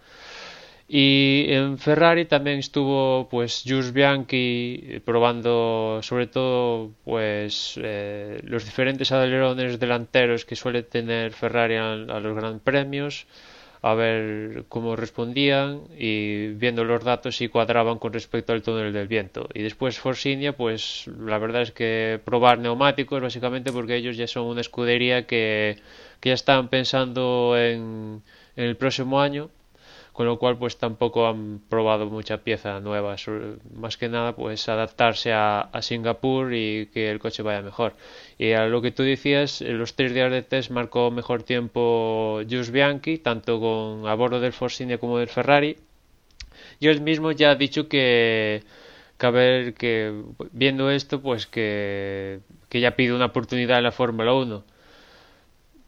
Y 0.89 1.47
en 1.49 1.77
Ferrari 1.79 2.25
también 2.25 2.59
estuvo 2.59 3.27
pues 3.29 3.63
Jules 3.67 3.91
Bianchi 3.91 5.01
probando 5.03 5.99
sobre 6.01 6.27
todo 6.27 6.91
pues 7.03 7.77
eh, 7.83 8.39
los 8.43 8.63
diferentes 8.63 9.11
alerones 9.11 9.79
delanteros 9.79 10.45
que 10.45 10.55
suele 10.55 10.83
tener 10.83 11.33
Ferrari 11.33 11.75
a, 11.75 11.95
los 11.95 12.35
grandes 12.37 12.61
premios 12.61 13.27
a 13.81 13.95
ver 13.95 14.63
cómo 14.69 14.95
respondían 14.95 15.81
y 15.97 16.47
viendo 16.53 16.85
los 16.85 17.03
datos 17.03 17.35
si 17.35 17.49
cuadraban 17.49 17.99
con 17.99 18.13
respecto 18.13 18.53
al 18.53 18.63
túnel 18.63 18.93
del 18.93 19.07
viento. 19.07 19.49
Y 19.53 19.63
después 19.63 19.99
Force 19.99 20.31
India, 20.31 20.53
pues 20.55 21.07
la 21.19 21.37
verdad 21.37 21.63
es 21.63 21.71
que 21.71 22.19
probar 22.23 22.59
neumáticos 22.59 23.21
básicamente 23.21 23.73
porque 23.73 23.97
ellos 23.97 24.15
ya 24.17 24.27
son 24.27 24.45
una 24.45 24.61
escudería 24.61 25.27
que, 25.27 25.77
que 26.21 26.29
ya 26.29 26.35
están 26.35 26.69
pensando 26.69 27.55
en, 27.57 28.23
en 28.55 28.63
el 28.63 28.77
próximo 28.77 29.19
año 29.21 29.49
con 30.17 30.25
lo 30.25 30.39
cual 30.39 30.57
pues 30.57 30.77
tampoco 30.77 31.27
han 31.27 31.59
probado 31.69 32.07
mucha 32.07 32.39
pieza 32.39 32.79
nueva. 32.79 33.15
Más 33.75 33.97
que 33.97 34.09
nada 34.09 34.35
pues 34.35 34.67
adaptarse 34.67 35.31
a, 35.31 35.61
a, 35.61 35.83
Singapur 35.83 36.55
y 36.55 36.87
que 36.87 37.11
el 37.11 37.19
coche 37.19 37.43
vaya 37.43 37.61
mejor. 37.61 37.93
Y 38.39 38.53
a 38.53 38.65
lo 38.65 38.81
que 38.81 38.89
tú 38.89 39.03
decías 39.03 39.61
en 39.61 39.77
los 39.77 39.93
tres 39.93 40.15
días 40.15 40.31
de 40.31 40.41
test 40.41 40.71
marcó 40.71 41.11
mejor 41.11 41.43
tiempo 41.43 42.41
Jules 42.49 42.71
Bianchi 42.71 43.19
tanto 43.19 43.59
con 43.59 44.07
a 44.07 44.15
bordo 44.15 44.39
del 44.39 44.53
Force 44.53 44.81
India 44.81 44.97
como 44.97 45.19
del 45.19 45.27
Ferrari. 45.27 45.77
Y 46.79 46.87
él 46.87 47.01
mismo 47.01 47.31
ya 47.31 47.51
ha 47.51 47.55
dicho 47.55 47.87
que 47.87 48.63
que 49.19 49.25
a 49.27 49.29
ver 49.29 49.75
que 49.75 50.19
viendo 50.51 50.89
esto 50.89 51.21
pues 51.21 51.45
que, 51.45 52.39
que 52.69 52.79
ya 52.79 52.95
pide 52.95 53.13
una 53.13 53.25
oportunidad 53.27 53.77
en 53.77 53.83
la 53.83 53.91
Fórmula 53.91 54.33
1 54.33 54.63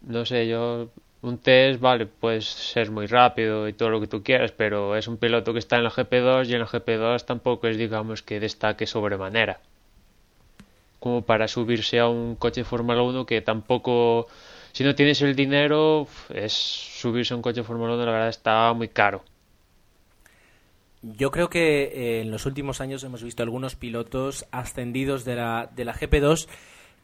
no 0.02 0.26
sé 0.26 0.48
yo 0.48 0.90
un 1.22 1.38
test, 1.38 1.82
vale, 1.82 2.06
puedes 2.06 2.46
ser 2.46 2.92
muy 2.92 3.06
rápido 3.06 3.68
y 3.68 3.74
todo 3.74 3.90
lo 3.90 4.00
que 4.00 4.08
tú 4.08 4.24
quieras, 4.24 4.52
pero 4.52 4.96
es 4.96 5.08
un 5.08 5.18
piloto 5.18 5.52
que 5.54 5.60
está 5.60 5.78
en 5.78 5.84
la 5.84 5.92
GP2 5.92 6.48
y 6.48 6.54
en 6.54 6.60
la 6.60 6.68
GP2 6.68 7.26
tampoco 7.26 7.68
es, 7.68 7.78
digamos, 7.78 8.22
que 8.22 8.40
destaque 8.40 8.88
sobremanera. 8.88 9.60
Como 11.00 11.22
para 11.22 11.48
subirse 11.48 12.00
a 12.00 12.08
un 12.08 12.36
coche 12.36 12.64
Fórmula 12.64 13.02
1 13.02 13.26
que 13.26 13.42
tampoco, 13.42 14.28
si 14.72 14.84
no 14.84 14.96
tienes 14.96 15.22
el 15.22 15.36
dinero, 15.36 16.08
es 16.34 16.54
subirse 16.54 17.34
a 17.34 17.38
un 17.38 17.42
coche 17.42 17.64
Fórmula 17.64 17.96
1, 17.96 18.06
la 18.06 18.12
verdad 18.12 18.30
está 18.30 18.74
muy 18.74 18.88
caro. 18.88 19.24
Yo 21.02 21.32
creo 21.32 21.50
que 21.50 21.84
eh, 21.84 22.22
en 22.22 22.32
los 22.32 22.46
últimos 22.46 22.82
años 22.82 23.04
hemos 23.04 23.24
visto 23.24 23.42
algunos 23.44 23.76
pilotos 23.76 24.46
ascendidos 24.52 25.24
de 25.24 25.36
la, 25.36 25.70
de 25.74 25.86
la 25.86 25.94
GP2 25.94 26.48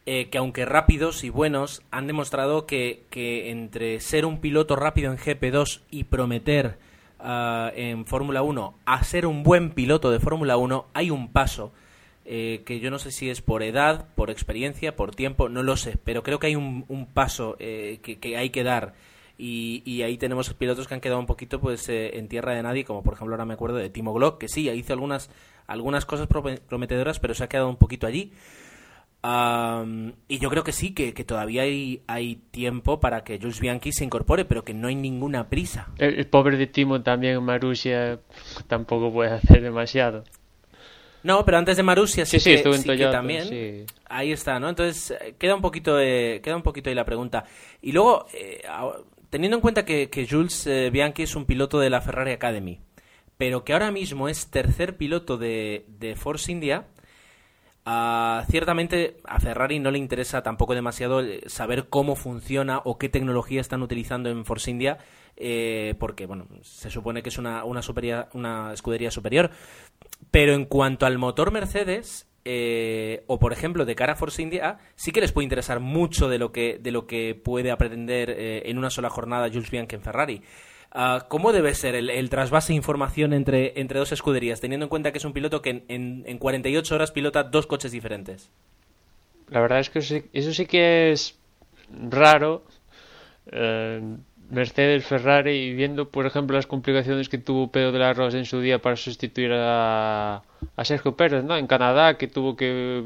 eh, 0.06 0.30
que 0.30 0.38
aunque 0.38 0.66
rápidos 0.66 1.24
y 1.24 1.30
buenos, 1.30 1.82
han 1.92 2.08
demostrado 2.08 2.66
que, 2.66 3.04
que, 3.10 3.50
entre 3.52 4.00
ser 4.00 4.26
un 4.26 4.40
piloto 4.40 4.76
rápido 4.76 5.12
en 5.12 5.18
GP2 5.18 5.82
y 5.90 6.06
prometer 6.06 6.78
uh, 7.20 7.70
en 7.76 8.06
Fórmula 8.06 8.42
1 8.42 8.76
a 8.86 9.04
ser 9.04 9.26
un 9.26 9.44
buen 9.44 9.72
piloto 9.72 10.12
de 10.12 10.20
Fórmula 10.20 10.58
1 10.58 10.88
hay 10.94 11.12
un 11.12 11.32
paso. 11.32 11.72
Eh, 12.28 12.64
que 12.66 12.80
yo 12.80 12.90
no 12.90 12.98
sé 12.98 13.12
si 13.12 13.30
es 13.30 13.42
por 13.44 13.62
edad, 13.62 14.08
por 14.16 14.32
experiencia, 14.32 14.96
por 14.96 15.14
tiempo, 15.14 15.48
no 15.48 15.62
lo 15.62 15.78
sé, 15.78 16.00
pero 16.04 16.24
creo 16.24 16.40
que 16.40 16.48
hay 16.48 16.56
un, 16.56 16.84
un 16.88 17.06
paso 17.06 17.56
eh, 17.60 18.00
que, 18.02 18.36
hay 18.36 18.50
que 18.50 18.64
dar. 18.64 18.96
Y, 19.38 19.84
y, 19.86 20.02
ahí 20.02 20.18
tenemos 20.18 20.52
pilotos 20.56 20.88
que 20.88 20.96
han 20.96 21.02
quedado 21.02 21.20
un 21.20 21.28
poquito 21.28 21.60
pues 21.62 21.88
eh, 21.90 22.18
en 22.18 22.28
tierra 22.28 22.56
de 22.56 22.64
nadie, 22.64 22.84
como 22.84 23.04
por 23.04 23.14
ejemplo 23.14 23.36
ahora 23.36 23.46
me 23.46 23.54
acuerdo 23.54 23.78
de 23.78 23.92
Timo 23.92 24.12
Glock, 24.14 24.40
que 24.40 24.48
sí, 24.48 24.68
hizo 24.70 24.94
algunas, 24.94 25.30
algunas 25.68 26.06
cosas 26.06 26.28
prometedoras, 26.28 27.20
pero 27.20 27.36
se 27.36 27.44
ha 27.44 27.50
quedado 27.50 27.70
un 27.70 27.76
poquito 27.76 28.08
allí. 28.08 28.32
Um, 29.26 30.14
y 30.28 30.38
yo 30.38 30.52
creo 30.52 30.64
que 30.64 30.72
sí, 30.72 30.94
que, 30.94 31.16
que 31.16 31.24
todavía 31.24 31.64
hay, 31.64 32.04
hay, 32.06 32.36
tiempo 32.52 33.00
para 33.00 33.24
que 33.24 33.40
Jules 33.40 33.60
Bianchi 33.60 33.92
se 33.92 34.04
incorpore, 34.04 34.46
pero 34.46 34.64
que 34.64 34.76
no 34.76 34.88
hay 34.88 34.94
ninguna 34.94 35.50
prisa. 35.50 35.88
El, 35.98 36.20
el 36.20 36.28
pobre 36.28 36.58
de 36.58 36.68
Timo 36.68 37.02
también, 37.02 37.42
Marussia, 37.42 38.20
tampoco 38.68 39.12
puede 39.12 39.32
hacer 39.32 39.64
demasiado. 39.64 40.24
No, 41.24 41.44
pero 41.44 41.58
antes 41.58 41.76
de 41.76 41.82
Marussia 41.82 42.24
sí, 42.24 42.40
sí, 42.40 42.52
que, 42.52 42.58
sí, 42.60 42.70
en 42.70 42.78
sí 42.78 42.86
Toyota, 42.86 43.10
que 43.10 43.16
también. 43.16 43.48
Sí. 43.48 43.86
Ahí 44.08 44.32
está, 44.32 44.60
¿no? 44.60 44.70
Entonces 44.70 45.18
queda 45.40 45.56
un 45.56 45.62
poquito, 45.62 46.00
eh, 46.00 46.40
queda 46.44 46.56
un 46.56 46.62
poquito 46.62 46.92
ahí 46.92 46.96
la 46.96 47.06
pregunta. 47.06 47.46
Y 47.82 47.94
luego, 47.94 48.28
eh, 48.32 48.62
teniendo 49.32 49.58
en 49.58 49.62
cuenta 49.62 49.86
que, 49.86 50.12
que 50.12 50.28
Jules 50.28 50.68
eh, 50.68 50.92
Bianchi 50.92 51.24
es 51.24 51.36
un 51.36 51.46
piloto 51.46 51.80
de 51.80 51.90
la 51.90 52.02
Ferrari 52.02 52.32
Academy, 52.32 52.80
pero 53.38 53.64
que 53.64 53.74
ahora 53.74 53.92
mismo 53.92 54.30
es 54.30 54.52
tercer 54.52 54.98
piloto 54.98 55.38
de, 55.38 55.86
de 55.98 56.16
Force 56.16 56.52
India 56.52 56.86
Uh, 57.88 58.44
ciertamente 58.50 59.18
a 59.26 59.40
Ferrari 59.40 59.78
no 59.78 59.92
le 59.92 60.00
interesa 60.00 60.42
tampoco 60.42 60.74
demasiado 60.74 61.22
saber 61.46 61.88
cómo 61.88 62.16
funciona 62.16 62.82
o 62.84 62.98
qué 62.98 63.10
tecnología 63.10 63.62
están 63.62 63.84
utilizando 63.84 64.30
en 64.32 64.44
Force 64.44 64.72
India, 64.72 64.98
eh, 65.38 65.94
porque 66.00 66.26
bueno, 66.26 66.48
se 66.64 66.90
supone 66.90 67.22
que 67.22 67.30
es 67.30 67.38
una, 67.38 67.64
una, 67.64 67.82
una 68.34 68.74
escudería 68.74 69.12
superior. 69.12 69.52
Pero 70.32 70.54
en 70.54 70.66
cuanto 70.66 71.06
al 71.06 71.20
motor 71.20 71.52
Mercedes, 71.52 72.28
eh, 72.44 73.24
o 73.28 73.38
por 73.38 73.54
ejemplo 73.54 73.86
de 73.86 73.96
cara 73.96 74.14
a 74.14 74.16
Force 74.16 74.42
India, 74.42 74.80
sí 74.96 75.12
que 75.12 75.22
les 75.22 75.32
puede 75.32 75.46
interesar 75.46 75.80
mucho 75.80 76.28
de 76.28 76.40
lo 76.40 76.52
que, 76.52 76.80
de 76.80 76.92
lo 76.92 77.06
que 77.06 77.36
puede 77.36 77.70
aprender 77.70 78.32
eh, 78.32 78.64
en 78.66 78.80
una 78.80 78.90
sola 78.90 79.12
jornada 79.12 79.50
Jules 79.50 79.70
Bianchi 79.70 79.96
en 79.96 80.02
Ferrari. 80.02 80.42
Uh, 80.96 81.20
¿Cómo 81.28 81.52
debe 81.52 81.76
ser 81.76 81.94
el, 81.94 82.10
el, 82.10 82.30
trasvase 82.30 82.72
de 82.72 82.78
información 82.78 83.34
entre, 83.34 83.78
entre 83.82 84.00
dos 84.00 84.14
escuderías, 84.14 84.62
teniendo 84.62 84.86
en 84.86 84.90
cuenta 84.90 85.12
que 85.12 85.18
es 85.18 85.26
un 85.26 85.34
piloto 85.34 85.62
que 85.62 85.70
en, 85.72 85.84
en, 85.90 86.24
en 86.26 86.38
48 86.38 86.96
horas 86.96 87.12
pilota 87.12 87.44
dos 87.44 87.68
coches 87.68 87.92
diferentes? 87.92 88.50
La 89.50 89.60
verdad 89.60 89.80
es 89.80 89.90
que 89.90 90.00
eso 90.00 90.16
sí, 90.16 90.24
eso 90.32 90.54
sí 90.54 90.66
que 90.66 91.12
es 91.12 91.38
raro. 92.10 92.64
Eh, 93.52 94.02
Mercedes, 94.50 95.06
Ferrari, 95.06 95.52
y 95.52 95.74
viendo, 95.74 96.08
por 96.10 96.26
ejemplo, 96.28 96.56
las 96.56 96.68
complicaciones 96.68 97.28
que 97.28 97.40
tuvo 97.40 97.72
Pedro 97.72 97.92
de 97.92 98.00
la 98.00 98.14
Rosa 98.14 98.38
en 98.38 98.46
su 98.46 98.62
día 98.62 98.80
para 98.80 98.96
sustituir 98.96 99.52
a, 99.52 100.44
a 100.76 100.86
Sergio 100.86 101.18
Pérez, 101.18 101.44
¿no? 101.44 101.58
En 101.58 101.68
Canadá, 101.68 102.18
que 102.18 102.28
tuvo 102.28 102.56
que 102.56 103.04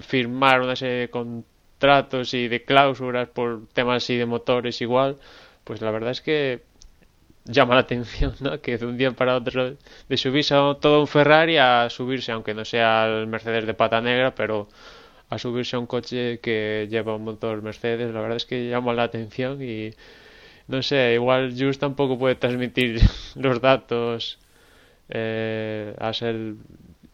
firmar 0.00 0.60
una 0.60 0.76
serie 0.76 0.94
de 0.96 1.10
contratos 1.10 2.34
y 2.34 2.46
de 2.46 2.62
cláusulas 2.62 3.28
por 3.28 3.66
temas 3.72 4.04
así 4.04 4.16
de 4.16 4.26
motores 4.26 4.80
igual, 4.80 5.18
pues 5.64 5.80
la 5.80 5.90
verdad 5.90 6.12
es 6.12 6.20
que 6.20 6.62
llama 7.44 7.74
la 7.74 7.80
atención, 7.80 8.34
¿no? 8.40 8.60
Que 8.60 8.78
de 8.78 8.86
un 8.86 8.96
día 8.96 9.12
para 9.12 9.36
otro, 9.36 9.76
de 10.08 10.16
subirse 10.16 10.54
a 10.54 10.74
todo 10.80 11.00
un 11.00 11.06
Ferrari 11.06 11.58
a 11.58 11.88
subirse, 11.90 12.32
aunque 12.32 12.54
no 12.54 12.64
sea 12.64 13.06
el 13.06 13.26
Mercedes 13.26 13.66
de 13.66 13.74
pata 13.74 14.00
negra, 14.00 14.34
pero 14.34 14.68
a 15.28 15.38
subirse 15.38 15.76
a 15.76 15.78
un 15.78 15.86
coche 15.86 16.40
que 16.40 16.86
lleva 16.90 17.16
un 17.16 17.24
motor 17.24 17.62
Mercedes, 17.62 18.12
la 18.12 18.20
verdad 18.20 18.36
es 18.36 18.46
que 18.46 18.68
llama 18.68 18.92
la 18.92 19.04
atención 19.04 19.62
y 19.62 19.90
no 20.68 20.82
sé, 20.82 21.14
igual 21.14 21.54
Just 21.58 21.80
tampoco 21.80 22.18
puede 22.18 22.34
transmitir 22.36 23.00
los 23.34 23.60
datos 23.60 24.38
eh, 25.08 25.94
a 25.98 26.12
ser 26.12 26.36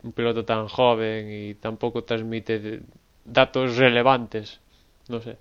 un 0.03 0.13
piloto 0.13 0.45
tan 0.45 0.69
joven 0.69 1.29
y 1.33 1.55
tampoco 1.55 2.05
transmite 2.05 2.83
datos 3.25 3.77
relevantes, 3.77 4.61
no 5.09 5.21
sé. 5.21 5.37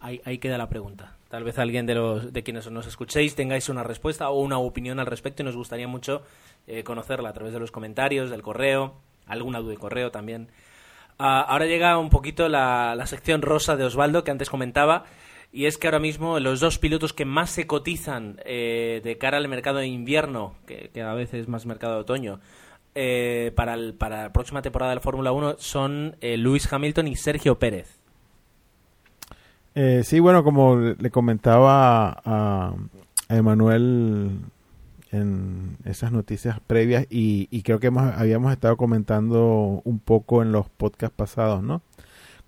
Ahí, 0.00 0.20
ahí 0.24 0.38
queda 0.38 0.58
la 0.58 0.68
pregunta. 0.68 1.17
Tal 1.28 1.44
vez 1.44 1.58
alguien 1.58 1.84
de, 1.84 1.94
los, 1.94 2.32
de 2.32 2.42
quienes 2.42 2.70
nos 2.70 2.86
escuchéis 2.86 3.34
tengáis 3.34 3.68
una 3.68 3.82
respuesta 3.82 4.30
o 4.30 4.40
una 4.40 4.58
opinión 4.58 4.98
al 4.98 5.06
respecto 5.06 5.42
y 5.42 5.44
nos 5.44 5.56
gustaría 5.56 5.86
mucho 5.86 6.22
eh, 6.66 6.82
conocerla 6.84 7.28
a 7.28 7.32
través 7.34 7.52
de 7.52 7.60
los 7.60 7.70
comentarios, 7.70 8.30
del 8.30 8.40
correo, 8.40 8.94
alguna 9.26 9.58
duda 9.60 9.72
de 9.72 9.76
correo 9.76 10.10
también. 10.10 10.48
Uh, 11.18 11.44
ahora 11.48 11.66
llega 11.66 11.98
un 11.98 12.08
poquito 12.08 12.48
la, 12.48 12.94
la, 12.96 13.06
sección 13.06 13.42
rosa 13.42 13.76
de 13.76 13.84
Osvaldo 13.84 14.24
que 14.24 14.30
antes 14.30 14.48
comentaba 14.48 15.04
y 15.52 15.66
es 15.66 15.76
que 15.76 15.86
ahora 15.86 15.98
mismo 15.98 16.38
los 16.40 16.60
dos 16.60 16.78
pilotos 16.78 17.12
que 17.12 17.24
más 17.24 17.50
se 17.50 17.66
cotizan 17.66 18.40
eh, 18.44 19.00
de 19.04 19.18
cara 19.18 19.36
al 19.36 19.48
mercado 19.48 19.78
de 19.78 19.86
invierno, 19.86 20.54
que, 20.66 20.90
a 21.02 21.14
veces 21.14 21.42
es 21.42 21.48
más 21.48 21.66
mercado 21.66 21.94
de 21.94 22.00
otoño, 22.00 22.40
eh, 22.94 23.52
para, 23.54 23.74
el, 23.74 23.94
para 23.94 24.22
la 24.24 24.32
próxima 24.32 24.62
temporada 24.62 24.90
de 24.90 24.96
la 24.96 25.02
Fórmula 25.02 25.32
1 25.32 25.56
son 25.58 26.16
Lewis 26.20 26.72
Hamilton 26.72 27.08
y 27.08 27.16
Sergio 27.16 27.58
Pérez. 27.58 27.97
Eh, 29.80 30.02
sí, 30.02 30.18
bueno, 30.18 30.42
como 30.42 30.76
le 30.76 31.08
comentaba 31.12 32.20
a, 32.24 32.74
Emanuel 33.28 34.40
en 35.12 35.76
esas 35.84 36.10
noticias 36.10 36.58
previas 36.58 37.06
y, 37.10 37.46
y 37.52 37.62
creo 37.62 37.78
que 37.78 37.86
hemos, 37.86 38.12
habíamos 38.16 38.50
estado 38.50 38.76
comentando 38.76 39.80
un 39.84 40.00
poco 40.00 40.42
en 40.42 40.50
los 40.50 40.68
podcasts 40.68 41.14
pasados, 41.16 41.62
¿no? 41.62 41.82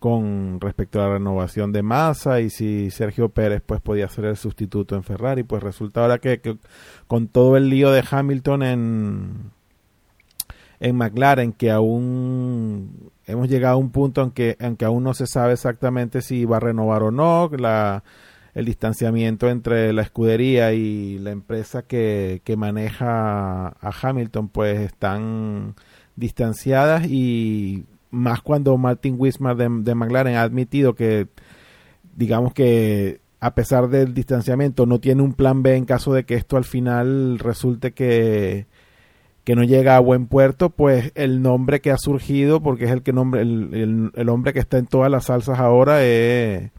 Con 0.00 0.60
respecto 0.60 0.98
a 1.00 1.06
la 1.06 1.12
renovación 1.14 1.70
de 1.70 1.84
masa 1.84 2.40
y 2.40 2.50
si 2.50 2.90
Sergio 2.90 3.28
Pérez 3.28 3.62
pues 3.64 3.80
podía 3.80 4.08
ser 4.08 4.24
el 4.24 4.36
sustituto 4.36 4.96
en 4.96 5.04
Ferrari, 5.04 5.44
pues 5.44 5.62
resulta 5.62 6.02
ahora 6.02 6.18
que, 6.18 6.40
que 6.40 6.58
con 7.06 7.28
todo 7.28 7.56
el 7.56 7.70
lío 7.70 7.92
de 7.92 8.02
Hamilton 8.10 8.62
en 8.64 9.50
en 10.80 10.96
McLaren 10.96 11.52
que 11.52 11.70
aún 11.70 12.59
hemos 13.30 13.48
llegado 13.48 13.74
a 13.74 13.78
un 13.78 13.90
punto 13.90 14.22
en 14.22 14.30
que, 14.30 14.56
en 14.60 14.76
que 14.76 14.84
aún 14.84 15.04
no 15.04 15.14
se 15.14 15.26
sabe 15.26 15.54
exactamente 15.54 16.22
si 16.22 16.44
va 16.44 16.58
a 16.58 16.60
renovar 16.60 17.02
o 17.02 17.10
no. 17.10 17.50
La, 17.56 18.02
el 18.54 18.64
distanciamiento 18.64 19.48
entre 19.48 19.92
la 19.92 20.02
escudería 20.02 20.72
y 20.72 21.18
la 21.18 21.30
empresa 21.30 21.82
que, 21.82 22.42
que 22.44 22.56
maneja 22.56 23.68
a 23.68 23.90
Hamilton 24.02 24.48
pues 24.48 24.80
están 24.80 25.74
distanciadas 26.16 27.06
y 27.06 27.86
más 28.10 28.42
cuando 28.42 28.76
Martin 28.76 29.16
Wismar 29.18 29.56
de, 29.56 29.68
de 29.82 29.94
McLaren 29.94 30.36
ha 30.36 30.42
admitido 30.42 30.94
que 30.94 31.28
digamos 32.16 32.52
que 32.52 33.20
a 33.38 33.54
pesar 33.54 33.88
del 33.88 34.12
distanciamiento 34.12 34.84
no 34.84 34.98
tiene 35.00 35.22
un 35.22 35.32
plan 35.32 35.62
B 35.62 35.76
en 35.76 35.84
caso 35.84 36.12
de 36.12 36.24
que 36.24 36.34
esto 36.34 36.56
al 36.56 36.64
final 36.64 37.38
resulte 37.38 37.92
que 37.92 38.66
que 39.44 39.56
no 39.56 39.64
llega 39.64 39.96
a 39.96 40.00
buen 40.00 40.26
puerto, 40.26 40.70
pues 40.70 41.12
el 41.14 41.42
nombre 41.42 41.80
que 41.80 41.90
ha 41.90 41.98
surgido, 41.98 42.62
porque 42.62 42.84
es 42.84 42.90
el 42.90 43.02
que 43.02 43.12
nombre, 43.12 43.42
el, 43.42 44.10
el, 44.14 44.28
hombre 44.28 44.52
que 44.52 44.58
está 44.58 44.78
en 44.78 44.86
todas 44.86 45.10
las 45.10 45.26
salsas 45.26 45.58
ahora 45.58 46.04
es, 46.04 46.70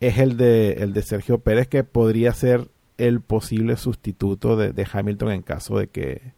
es 0.00 0.18
el 0.18 0.36
de 0.36 0.72
el 0.74 0.92
de 0.92 1.02
Sergio 1.02 1.38
Pérez, 1.38 1.68
que 1.68 1.84
podría 1.84 2.32
ser 2.32 2.68
el 2.98 3.20
posible 3.20 3.76
sustituto 3.76 4.56
de, 4.56 4.72
de 4.72 4.86
Hamilton 4.90 5.32
en 5.32 5.42
caso 5.42 5.78
de 5.78 5.88
que 5.88 6.34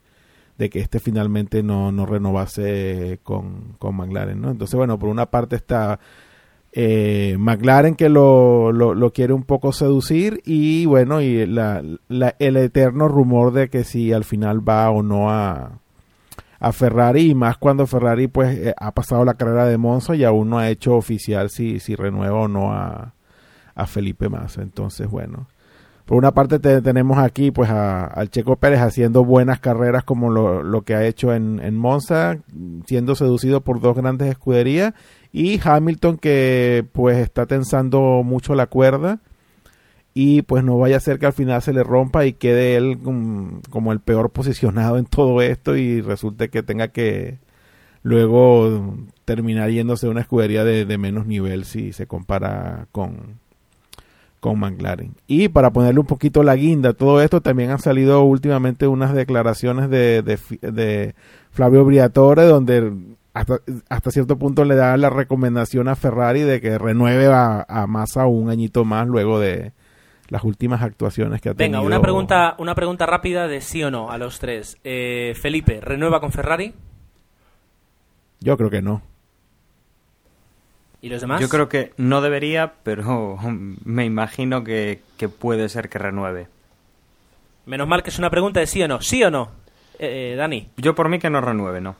de 0.57 0.69
que 0.69 0.79
este 0.79 0.99
finalmente 0.99 1.63
no, 1.63 1.91
no 1.93 2.05
renovase 2.05 3.19
con, 3.23 3.75
con 3.79 3.95
McLaren, 3.95 4.41
¿no? 4.41 4.51
Entonces, 4.51 4.75
bueno, 4.75 4.99
por 4.99 5.07
una 5.07 5.27
parte 5.27 5.55
está 5.55 6.01
eh, 6.71 7.35
McLaren 7.39 7.95
que 7.95 8.09
lo, 8.09 8.71
lo, 8.71 9.11
quiere 9.11 9.33
un 9.33 9.43
poco 9.43 9.73
seducir 9.73 10.41
y 10.45 10.85
bueno, 10.85 11.21
y 11.21 11.45
la, 11.45 11.83
el 12.09 12.57
eterno 12.57 13.07
rumor 13.07 13.53
de 13.53 13.69
que 13.69 13.83
si 13.83 14.13
al 14.13 14.23
final 14.23 14.67
va 14.67 14.89
o 14.91 15.01
no 15.01 15.31
a, 15.31 15.79
a 16.59 16.71
Ferrari 16.71 17.31
y 17.31 17.35
más 17.35 17.57
cuando 17.57 17.87
Ferrari 17.87 18.27
pues 18.27 18.57
eh, 18.57 18.73
ha 18.77 18.91
pasado 18.93 19.25
la 19.25 19.33
carrera 19.33 19.65
de 19.65 19.77
Monza 19.77 20.15
y 20.15 20.23
aún 20.23 20.49
no 20.49 20.59
ha 20.59 20.69
hecho 20.69 20.95
oficial 20.95 21.49
si, 21.49 21.79
si 21.79 21.95
renueva 21.95 22.41
o 22.41 22.47
no 22.47 22.71
a, 22.71 23.13
a 23.75 23.87
Felipe 23.87 24.29
Massa. 24.29 24.61
Entonces, 24.61 25.09
bueno, 25.09 25.47
por 26.09 26.17
una 26.17 26.31
parte 26.31 26.57
tenemos 26.57 27.19
aquí 27.19 27.51
pues 27.51 27.69
a, 27.69 28.03
al 28.03 28.31
Checo 28.31 28.55
Pérez 28.55 28.79
haciendo 28.79 29.23
buenas 29.23 29.59
carreras 29.59 30.03
como 30.03 30.31
lo, 30.31 30.63
lo 30.63 30.81
que 30.81 30.95
ha 30.95 31.05
hecho 31.05 31.35
en, 31.35 31.59
en 31.59 31.77
Monza, 31.77 32.39
siendo 32.87 33.13
seducido 33.13 33.61
por 33.61 33.79
dos 33.79 33.95
grandes 33.95 34.27
escuderías 34.27 34.95
y 35.31 35.59
Hamilton 35.63 36.17
que 36.17 36.83
pues 36.93 37.19
está 37.19 37.45
tensando 37.45 38.23
mucho 38.25 38.55
la 38.55 38.65
cuerda 38.65 39.19
y 40.15 40.41
pues 40.41 40.63
no 40.63 40.79
vaya 40.79 40.97
a 40.97 40.99
ser 40.99 41.19
que 41.19 41.27
al 41.27 41.33
final 41.33 41.61
se 41.61 41.73
le 41.73 41.83
rompa 41.83 42.25
y 42.25 42.33
quede 42.33 42.75
él 42.75 42.97
como, 43.69 43.91
el 43.91 43.99
peor 43.99 44.31
posicionado 44.31 44.97
en 44.97 45.05
todo 45.05 45.43
esto 45.43 45.77
y 45.77 46.01
resulte 46.01 46.49
que 46.49 46.63
tenga 46.63 46.87
que 46.87 47.37
luego 48.01 48.97
terminar 49.25 49.69
yéndose 49.69 50.07
a 50.07 50.09
una 50.09 50.21
escudería 50.21 50.63
de, 50.63 50.97
menos 50.97 51.27
nivel 51.27 51.65
si 51.65 51.93
se 51.93 52.07
compara 52.07 52.87
con, 52.91 53.37
con 54.39 54.59
McLaren. 54.59 55.15
Y 55.27 55.49
para 55.49 55.71
ponerle 55.71 55.99
un 55.99 56.05
poquito 56.05 56.43
la 56.43 56.55
guinda 56.55 56.89
a 56.89 56.93
todo 56.93 57.21
esto, 57.21 57.41
también 57.41 57.71
han 57.71 57.79
salido 57.79 58.23
últimamente 58.23 58.87
unas 58.87 59.13
declaraciones 59.13 59.89
de, 59.89 60.21
de, 60.21 60.39
de 60.61 61.15
Flavio 61.51 61.83
Briatore 61.85 62.43
donde 62.43 62.93
hasta, 63.33 64.11
cierto 64.11 64.37
punto 64.37 64.65
le 64.65 64.75
da 64.75 64.97
la 64.97 65.09
recomendación 65.09 65.87
a 65.87 65.95
Ferrari 65.95 66.41
de 66.41 66.61
que 66.61 66.77
renueve 66.77 67.27
a, 67.27 67.65
a 67.67 67.87
Massa 67.87 68.25
un 68.25 68.49
añito 68.49 68.85
más 68.85 69.07
luego 69.07 69.39
de 69.39 69.71
las 70.29 70.43
últimas 70.43 70.81
actuaciones 70.81 71.41
que 71.41 71.49
ha 71.49 71.53
tenido. 71.53 71.79
Venga, 71.79 71.85
una 71.85 72.01
pregunta, 72.01 72.55
una 72.59 72.75
pregunta 72.75 73.05
rápida 73.05 73.47
de 73.47 73.61
sí 73.61 73.83
o 73.83 73.91
no 73.91 74.11
a 74.11 74.17
los 74.17 74.39
tres. 74.39 74.77
Eh, 74.83 75.33
Felipe, 75.39 75.79
¿renueva 75.81 76.19
con 76.19 76.31
Ferrari? 76.31 76.73
Yo 78.39 78.57
creo 78.57 78.69
que 78.69 78.81
no. 78.81 79.01
¿Y 81.01 81.09
los 81.09 81.21
demás? 81.21 81.39
Yo 81.39 81.49
creo 81.49 81.69
que 81.69 81.93
no 81.97 82.21
debería, 82.21 82.73
pero 82.83 83.37
me 83.83 84.05
imagino 84.05 84.63
que, 84.63 85.01
puede 85.39 85.69
ser 85.69 85.89
que 85.89 85.99
renueve. 85.99 86.47
Menos 87.65 87.87
mal 87.87 88.03
que 88.03 88.09
es 88.09 88.19
una 88.19 88.29
pregunta 88.29 88.59
de 88.59 88.67
sí 88.67 88.81
o 88.81 88.87
no. 88.87 89.01
¿Sí 89.01 89.23
o 89.23 89.31
no? 89.31 89.51
Eh, 89.99 90.33
eh, 90.33 90.35
Dani. 90.35 90.69
Yo 90.77 90.95
por 90.95 91.09
mí 91.09 91.19
que 91.19 91.29
no 91.29 91.41
renueve, 91.41 91.81
no. 91.81 91.95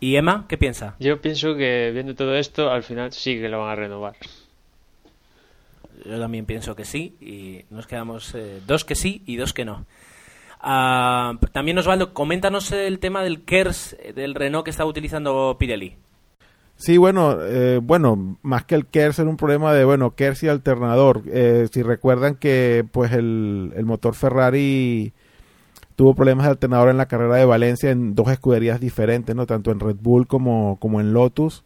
¿Y 0.00 0.16
Emma, 0.16 0.44
qué 0.48 0.58
piensa? 0.58 0.96
Yo 1.00 1.20
pienso 1.20 1.56
que 1.56 1.90
viendo 1.92 2.14
todo 2.14 2.34
esto, 2.34 2.70
al 2.70 2.82
final 2.82 3.12
sí 3.12 3.40
que 3.40 3.48
lo 3.48 3.60
van 3.60 3.70
a 3.70 3.74
renovar. 3.74 4.14
Yo 6.04 6.20
también 6.20 6.44
pienso 6.44 6.76
que 6.76 6.84
sí, 6.84 7.16
y 7.20 7.64
nos 7.70 7.86
quedamos 7.86 8.34
eh, 8.34 8.60
dos 8.66 8.84
que 8.84 8.94
sí 8.94 9.22
y 9.24 9.36
dos 9.36 9.54
que 9.54 9.64
no. 9.64 9.86
Ah, 10.60 11.34
también 11.52 11.78
Osvaldo, 11.78 12.12
coméntanos 12.12 12.72
el 12.72 12.98
tema 12.98 13.22
del 13.22 13.44
KERS, 13.44 13.96
eh, 13.98 14.12
del 14.12 14.34
Renault 14.34 14.64
que 14.64 14.70
está 14.70 14.84
utilizando 14.84 15.56
Pirelli. 15.58 15.96
Sí, 16.76 16.96
bueno, 16.96 17.36
eh, 17.40 17.80
bueno, 17.82 18.38
más 18.42 18.64
que 18.64 18.74
el 18.74 18.86
KERS 18.86 19.20
era 19.20 19.30
un 19.30 19.36
problema 19.36 19.72
de, 19.72 19.84
bueno, 19.84 20.14
KERS 20.14 20.42
y 20.42 20.48
alternador. 20.48 21.22
si 21.70 21.82
recuerdan 21.82 22.34
que, 22.34 22.84
pues, 22.90 23.12
el, 23.12 23.72
el 23.76 23.84
motor 23.84 24.14
Ferrari 24.14 25.14
tuvo 25.96 26.14
problemas 26.14 26.46
de 26.46 26.50
alternador 26.50 26.88
en 26.88 26.96
la 26.96 27.06
carrera 27.06 27.36
de 27.36 27.44
Valencia 27.44 27.90
en 27.90 28.14
dos 28.14 28.28
escuderías 28.30 28.80
diferentes, 28.80 29.34
¿no? 29.34 29.46
Tanto 29.46 29.70
en 29.70 29.80
Red 29.80 29.96
Bull 30.00 30.26
como, 30.26 30.78
como 30.80 31.00
en 31.00 31.12
Lotus. 31.12 31.64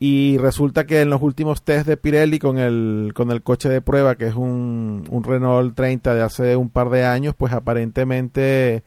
Y 0.00 0.38
resulta 0.38 0.86
que 0.86 1.00
en 1.00 1.10
los 1.10 1.20
últimos 1.22 1.62
test 1.62 1.86
de 1.86 1.96
Pirelli 1.96 2.38
con 2.38 2.58
el, 2.58 3.12
con 3.14 3.32
el 3.32 3.42
coche 3.42 3.68
de 3.68 3.80
prueba, 3.80 4.14
que 4.14 4.28
es 4.28 4.34
un, 4.34 5.04
un 5.10 5.24
Renault 5.24 5.74
30 5.74 6.14
de 6.14 6.22
hace 6.22 6.56
un 6.56 6.70
par 6.70 6.88
de 6.90 7.04
años, 7.04 7.34
pues 7.36 7.52
aparentemente 7.52 8.84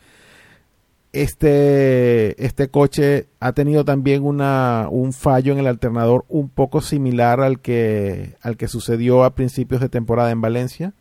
este, 1.14 2.44
este 2.44 2.70
coche 2.70 3.28
ha 3.40 3.52
tenido 3.54 3.84
también 3.84 4.24
una, 4.24 4.88
un 4.90 5.12
fallo 5.14 5.52
en 5.52 5.60
el 5.60 5.68
alternador 5.68 6.26
un 6.30 6.50
poco 6.50 6.82
similar 6.82 7.42
al 7.42 7.60
que, 7.60 8.36
al 8.42 8.58
que 8.58 8.68
sucedió 8.68 9.24
a 9.24 9.36
principios 9.36 9.82
de 9.82 9.90
temporada 9.90 10.32
en 10.32 10.42
Valencia. 10.42 10.94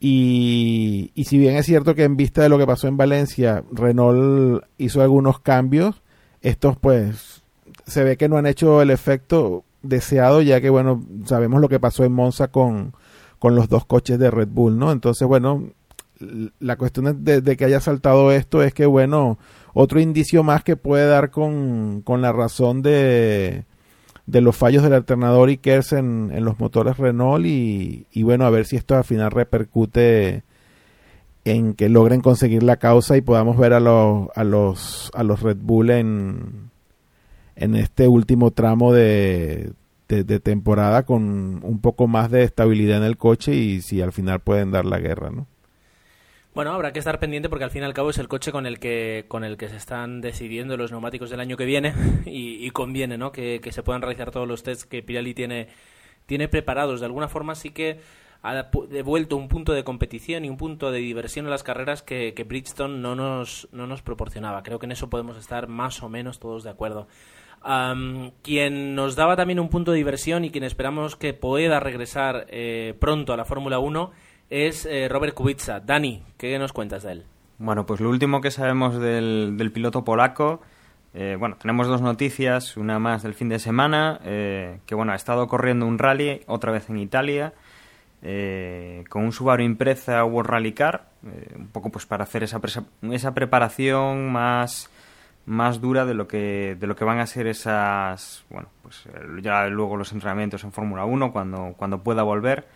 Y, 0.00 1.10
y, 1.14 1.24
si 1.24 1.38
bien 1.38 1.56
es 1.56 1.66
cierto 1.66 1.94
que 1.96 2.04
en 2.04 2.16
vista 2.16 2.42
de 2.42 2.48
lo 2.48 2.58
que 2.58 2.66
pasó 2.66 2.86
en 2.86 2.96
Valencia, 2.96 3.64
Renault 3.72 4.62
hizo 4.76 5.02
algunos 5.02 5.40
cambios, 5.40 6.02
estos 6.40 6.76
pues 6.76 7.42
se 7.86 8.04
ve 8.04 8.16
que 8.16 8.28
no 8.28 8.36
han 8.36 8.46
hecho 8.46 8.80
el 8.80 8.90
efecto 8.90 9.64
deseado, 9.82 10.40
ya 10.42 10.60
que 10.60 10.70
bueno, 10.70 11.04
sabemos 11.24 11.60
lo 11.60 11.68
que 11.68 11.80
pasó 11.80 12.04
en 12.04 12.12
Monza 12.12 12.48
con, 12.48 12.94
con 13.38 13.56
los 13.56 13.68
dos 13.68 13.86
coches 13.86 14.18
de 14.18 14.30
Red 14.30 14.48
Bull, 14.48 14.78
¿no? 14.78 14.92
Entonces, 14.92 15.26
bueno, 15.26 15.70
la 16.58 16.76
cuestión 16.76 17.24
de, 17.24 17.40
de, 17.40 17.56
que 17.56 17.64
haya 17.64 17.80
saltado 17.80 18.32
esto 18.32 18.62
es 18.62 18.74
que, 18.74 18.86
bueno, 18.86 19.38
otro 19.74 20.00
indicio 20.00 20.42
más 20.42 20.64
que 20.64 20.76
puede 20.76 21.06
dar 21.06 21.30
con, 21.30 22.02
con 22.02 22.22
la 22.22 22.32
razón 22.32 22.82
de, 22.82 23.64
de 24.26 24.40
los 24.40 24.56
fallos 24.56 24.82
del 24.82 24.94
alternador 24.94 25.50
y 25.50 25.58
KERS 25.58 25.92
en, 25.92 26.30
en 26.32 26.44
los 26.44 26.58
motores 26.58 26.98
Renault 26.98 27.46
y, 27.46 28.06
y, 28.12 28.22
bueno, 28.22 28.44
a 28.44 28.50
ver 28.50 28.66
si 28.66 28.76
esto 28.76 28.96
al 28.96 29.04
final 29.04 29.30
repercute 29.30 30.42
en 31.44 31.74
que 31.74 31.88
logren 31.88 32.20
conseguir 32.20 32.62
la 32.62 32.76
causa 32.76 33.16
y 33.16 33.20
podamos 33.20 33.56
ver 33.56 33.72
a 33.72 33.80
los, 33.80 34.28
a 34.34 34.44
los, 34.44 35.10
a 35.14 35.22
los 35.22 35.40
Red 35.42 35.58
Bull 35.60 35.90
en, 35.90 36.70
en 37.56 37.74
este 37.74 38.08
último 38.08 38.50
tramo 38.50 38.92
de, 38.92 39.72
de, 40.08 40.24
de, 40.24 40.40
temporada 40.40 41.04
con 41.04 41.60
un 41.62 41.80
poco 41.80 42.06
más 42.06 42.30
de 42.30 42.42
estabilidad 42.42 42.98
en 42.98 43.04
el 43.04 43.16
coche 43.16 43.54
y 43.54 43.80
si 43.80 44.02
al 44.02 44.12
final 44.12 44.40
pueden 44.40 44.70
dar 44.70 44.84
la 44.84 44.98
guerra, 44.98 45.30
¿no? 45.30 45.46
Bueno, 46.58 46.72
habrá 46.72 46.92
que 46.92 46.98
estar 46.98 47.20
pendiente 47.20 47.48
porque 47.48 47.62
al 47.62 47.70
fin 47.70 47.82
y 47.82 47.84
al 47.84 47.94
cabo 47.94 48.10
es 48.10 48.18
el 48.18 48.26
coche 48.26 48.50
con 48.50 48.66
el 48.66 48.80
que 48.80 49.26
con 49.28 49.44
el 49.44 49.56
que 49.56 49.68
se 49.68 49.76
están 49.76 50.20
decidiendo 50.20 50.76
los 50.76 50.90
neumáticos 50.90 51.30
del 51.30 51.38
año 51.38 51.56
que 51.56 51.64
viene 51.64 51.94
y, 52.26 52.68
conviene, 52.72 53.16
¿no? 53.16 53.30
Que, 53.30 53.60
se 53.70 53.84
puedan 53.84 54.02
realizar 54.02 54.32
todos 54.32 54.48
los 54.48 54.64
tests 54.64 54.84
que 54.84 55.00
Pirelli 55.00 55.34
tiene 55.34 55.68
tiene 56.26 56.48
preparados. 56.48 56.98
De 56.98 57.06
alguna 57.06 57.28
forma 57.28 57.54
sí 57.54 57.70
que 57.70 58.00
ha 58.42 58.70
devuelto 58.90 59.36
un 59.36 59.46
punto 59.46 59.72
de 59.72 59.84
competición 59.84 60.44
y 60.44 60.50
un 60.50 60.56
punto 60.56 60.90
de 60.90 60.98
diversión 60.98 61.46
en 61.46 61.50
las 61.52 61.62
carreras 61.62 62.02
que, 62.02 62.34
Bridgestone 62.44 62.98
no 62.98 63.14
nos, 63.14 63.68
no 63.70 63.86
nos 63.86 64.02
proporcionaba. 64.02 64.64
Creo 64.64 64.80
que 64.80 64.86
en 64.86 64.92
eso 64.92 65.08
podemos 65.08 65.36
estar 65.36 65.68
más 65.68 66.02
o 66.02 66.08
menos 66.08 66.40
todos 66.40 66.64
de 66.64 66.70
acuerdo. 66.70 67.06
quien 68.42 68.96
nos 68.96 69.14
daba 69.14 69.36
también 69.36 69.60
un 69.60 69.68
punto 69.68 69.92
de 69.92 69.98
diversión 69.98 70.44
y 70.44 70.50
quien 70.50 70.64
esperamos 70.64 71.14
que 71.14 71.34
pueda 71.34 71.78
regresar 71.78 72.46
eh, 72.48 72.96
pronto 72.98 73.32
a 73.32 73.36
la 73.36 73.44
Fórmula 73.44 73.78
1 73.78 74.10
es 74.50 74.86
eh, 74.86 75.08
Robert 75.08 75.34
Kubica. 75.34 75.80
Dani, 75.80 76.22
¿qué 76.36 76.58
nos 76.58 76.72
cuentas 76.72 77.02
de 77.02 77.12
él? 77.12 77.24
Bueno, 77.58 77.86
pues 77.86 78.00
lo 78.00 78.08
último 78.08 78.40
que 78.40 78.50
sabemos 78.50 78.98
del, 78.98 79.56
del 79.56 79.72
piloto 79.72 80.04
polaco, 80.04 80.60
eh, 81.12 81.36
bueno, 81.38 81.56
tenemos 81.60 81.88
dos 81.88 82.02
noticias, 82.02 82.76
una 82.76 82.98
más 82.98 83.22
del 83.22 83.34
fin 83.34 83.48
de 83.48 83.58
semana, 83.58 84.20
eh, 84.24 84.80
que 84.86 84.94
bueno, 84.94 85.12
ha 85.12 85.16
estado 85.16 85.48
corriendo 85.48 85.86
un 85.86 85.98
rally, 85.98 86.42
otra 86.46 86.70
vez 86.70 86.88
en 86.88 86.98
Italia, 86.98 87.52
con 88.20 89.24
un 89.24 89.32
Subaru 89.32 89.62
Impreza 89.62 90.24
World 90.24 90.50
Rally 90.50 90.72
Car, 90.72 91.08
un 91.56 91.68
poco 91.68 91.90
pues 91.90 92.04
para 92.06 92.24
hacer 92.24 92.42
esa, 92.42 92.60
esa 93.02 93.34
preparación 93.34 94.30
más 94.32 94.90
más 95.46 95.80
dura 95.80 96.04
de 96.04 96.12
lo 96.12 96.28
que 96.28 96.76
de 96.78 96.86
lo 96.86 96.94
que 96.94 97.06
van 97.06 97.20
a 97.20 97.26
ser 97.26 97.46
esas 97.46 98.44
bueno 98.50 98.68
pues 98.82 99.04
ya 99.40 99.66
luego 99.68 99.96
los 99.96 100.12
entrenamientos 100.12 100.62
en 100.62 100.72
Fórmula 100.72 101.06
1 101.06 101.32
cuando 101.32 101.74
cuando 101.78 102.02
pueda 102.02 102.22
volver 102.22 102.66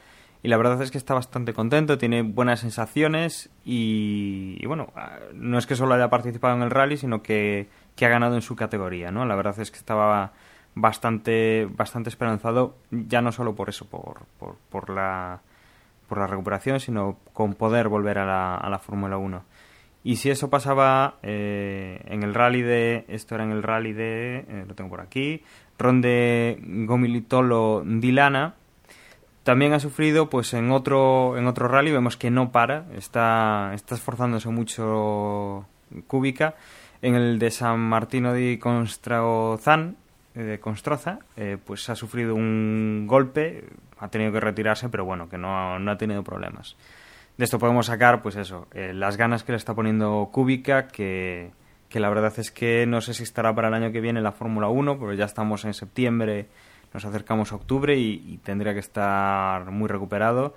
y 0.43 0.49
la 0.49 0.57
verdad 0.57 0.83
es 0.83 0.91
que 0.91 0.99
está 0.99 1.15
bastante 1.15 1.53
contento, 1.53 1.99
tiene 1.99 2.23
buenas 2.23 2.61
sensaciones 2.61 3.49
y, 3.65 4.65
bueno, 4.67 4.93
no 5.35 5.57
es 5.57 5.67
que 5.67 5.77
solo 5.77 5.95
haya 5.95 6.11
participado 6.11 6.57
en 6.57 6.63
el 6.63 6.71
rally, 6.71 6.97
sino 6.97 7.23
que, 7.23 7.69
ha 8.01 8.09
ganado 8.09 8.35
en 8.35 8.43
su 8.43 8.57
categoría, 8.57 9.13
¿no? 9.13 9.25
La 9.25 9.37
verdad 9.37 9.59
es 9.61 9.71
que 9.71 9.79
estaba 9.79 10.33
bastante, 10.75 11.69
bastante 11.71 12.09
esperanzado, 12.09 12.75
ya 12.91 13.23
no 13.23 13.31
solo 13.31 13.55
por 13.55 13.69
eso, 13.69 13.87
por, 13.87 14.25
por, 14.41 14.57
por 14.69 14.91
la, 14.91 15.43
por 16.09 16.19
la 16.19 16.27
recuperación, 16.27 16.81
sino 16.81 17.19
con 17.33 17.55
poder 17.55 17.89
volver 17.89 18.19
a 18.19 18.27
la, 18.27 18.57
a 18.57 18.69
la 18.69 18.81
Fórmula 18.81 19.19
1. 19.19 19.45
Y 20.03 20.17
si 20.17 20.31
eso 20.31 20.51
pasaba 20.51 21.19
eh, 21.23 22.01
en 22.07 22.25
el 22.25 22.35
rally 22.35 22.63
de, 22.63 23.05
esto 23.07 23.37
era 23.37 23.45
en 23.45 23.53
el 23.53 23.63
rally 23.63 23.93
de, 23.93 24.39
eh, 24.39 24.65
lo 24.67 24.75
tengo 24.75 24.91
por 24.91 25.01
aquí, 25.01 25.45
Ronde 25.79 26.59
Gomilitolo 26.61 27.85
Dilana, 27.87 28.57
también 29.45 29.73
ha 29.73 29.81
sufrido 29.81 30.31
pues 30.31 30.55
en 30.55 30.71
otro 30.71 31.37
en 31.37 31.47
otro 31.47 31.69
rally 31.69 31.91
vemos 31.91 32.17
que 32.17 32.31
no 32.31 32.53
para 32.53 32.87
está 32.97 33.73
está 33.75 33.95
esforzándose 33.95 34.49
mucho 34.49 35.67
Cúbica 36.07 36.55
en 37.03 37.15
el 37.15 37.39
de 37.39 37.51
San 37.51 37.81
Martino 37.81 38.33
di 38.33 38.59
Constraozán 38.59 39.97
eh, 40.35 40.43
de 40.43 40.61
Constroza 40.61 41.19
eh, 41.37 41.59
pues 41.65 41.89
ha 41.91 41.97
sufrido 41.97 42.35
un 42.35 43.07
golpe 43.07 43.65
ha 43.99 44.09
tenido 44.09 44.33
que 44.33 44.41
retirarse 44.41 44.89
pero 44.89 45.05
bueno 45.05 45.29
que 45.29 45.39
no, 45.39 45.79
no 45.79 45.91
ha 45.91 45.99
tenido 45.99 46.23
problemas. 46.23 46.77
De 47.37 47.45
esto 47.45 47.59
podemos 47.59 47.87
sacar 47.87 48.23
pues 48.23 48.37
eso 48.37 48.69
eh, 48.73 48.93
las 48.95 49.17
ganas 49.17 49.43
que 49.43 49.53
le 49.53 49.59
está 49.59 49.75
poniendo 49.75 50.29
Cúbica 50.33 50.89
que 50.89 51.51
que 51.89 52.01
la 52.01 52.09
verdad 52.09 52.33
es 52.39 52.51
que 52.51 52.87
no 52.87 53.03
sé 53.03 53.13
si 53.13 53.23
estará 53.23 53.55
para 53.55 53.69
el 53.69 53.75
año 53.75 53.93
que 53.93 54.01
viene 54.01 54.23
la 54.23 54.33
Fórmula 54.33 54.69
1 54.69 54.99
porque 54.99 55.17
ya 55.17 55.27
estamos 55.27 55.65
en 55.65 55.75
septiembre 55.75 56.47
nos 56.93 57.05
acercamos 57.05 57.53
a 57.53 57.57
octubre 57.57 57.99
y, 57.99 58.39
tendría 58.45 58.75
que 58.75 58.81
estar 58.81 59.71
muy 59.71 59.89
recuperado. 59.89 60.55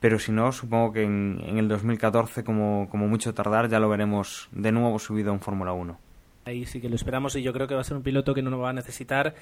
Pero 0.00 0.18
si 0.18 0.32
no, 0.32 0.50
supongo 0.52 0.92
que 0.92 1.02
en, 1.02 1.58
el 1.58 1.68
2014, 1.68 2.42
como, 2.42 2.88
como 2.90 3.06
mucho 3.06 3.34
tardar, 3.34 3.68
ya 3.68 3.78
lo 3.78 3.88
veremos 3.88 4.48
de 4.52 4.72
nuevo 4.72 4.98
subido 4.98 5.32
en 5.32 5.40
Fórmula 5.40 5.72
1. 5.72 5.98
Ahí 6.46 6.64
sí 6.64 6.80
que 6.80 6.88
lo 6.88 6.96
esperamos 6.96 7.36
y 7.36 7.42
yo 7.42 7.52
creo 7.52 7.66
que 7.66 7.74
va 7.74 7.82
a 7.82 7.84
ser 7.84 7.98
un 7.98 8.02
piloto 8.02 8.34
que 8.34 8.40
no 8.40 8.58
va 8.58 8.70
a 8.70 8.72
necesitar 8.72 9.34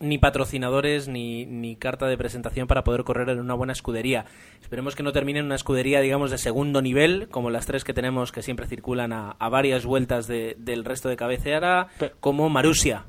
ni 0.00 0.18
patrocinadores 0.18 1.08
ni, 1.08 1.46
ni, 1.46 1.74
carta 1.74 2.06
de 2.06 2.16
presentación 2.16 2.68
para 2.68 2.84
poder 2.84 3.04
correr 3.04 3.30
en 3.30 3.40
una 3.40 3.54
buena 3.54 3.72
escudería. 3.72 4.26
Esperemos 4.60 4.94
que 4.94 5.02
no 5.02 5.12
termine 5.12 5.40
en 5.40 5.46
una 5.46 5.56
escudería, 5.56 6.00
digamos, 6.00 6.30
de 6.30 6.38
segundo 6.38 6.82
nivel, 6.82 7.28
como 7.30 7.50
las 7.50 7.66
tres 7.66 7.84
que 7.84 7.94
tenemos 7.94 8.30
que 8.30 8.42
siempre 8.42 8.66
circulan 8.66 9.12
a, 9.12 9.34
varias 9.48 9.84
vueltas 9.84 10.28
del 10.28 10.84
resto 10.84 11.08
de 11.08 11.16
cabecera, 11.16 11.88
como 12.20 12.48
Marusia, 12.48 13.06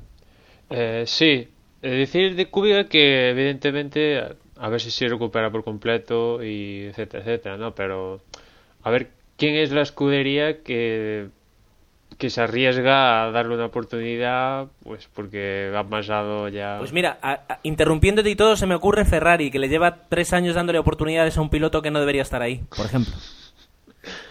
eh, 0.70 1.04
sí, 1.06 1.48
decir 1.82 2.36
de 2.36 2.46
Kubica 2.46 2.84
que 2.84 3.30
evidentemente 3.30 4.20
a 4.56 4.68
ver 4.68 4.80
si 4.80 4.90
se 4.90 5.08
recupera 5.08 5.50
por 5.50 5.64
completo 5.64 6.42
y 6.42 6.84
etcétera, 6.84 7.22
etcétera, 7.22 7.56
¿no? 7.56 7.74
Pero 7.74 8.20
a 8.82 8.90
ver 8.90 9.10
quién 9.36 9.56
es 9.56 9.72
la 9.72 9.82
escudería 9.82 10.62
que 10.62 11.28
que 12.18 12.28
se 12.28 12.42
arriesga 12.42 13.24
a 13.24 13.30
darle 13.30 13.54
una 13.54 13.64
oportunidad, 13.64 14.66
pues 14.82 15.08
porque 15.14 15.72
ha 15.74 15.84
pasado 15.84 16.48
ya. 16.48 16.76
Pues 16.78 16.92
mira, 16.92 17.18
interrumpiéndote 17.62 18.28
y 18.28 18.36
todo, 18.36 18.56
se 18.56 18.66
me 18.66 18.74
ocurre 18.74 19.06
Ferrari, 19.06 19.50
que 19.50 19.58
le 19.58 19.70
lleva 19.70 20.08
tres 20.08 20.34
años 20.34 20.54
dándole 20.54 20.78
oportunidades 20.78 21.38
a 21.38 21.40
un 21.40 21.48
piloto 21.48 21.80
que 21.80 21.90
no 21.90 21.98
debería 21.98 22.20
estar 22.20 22.42
ahí, 22.42 22.62
por 22.76 22.84
ejemplo. 22.84 23.14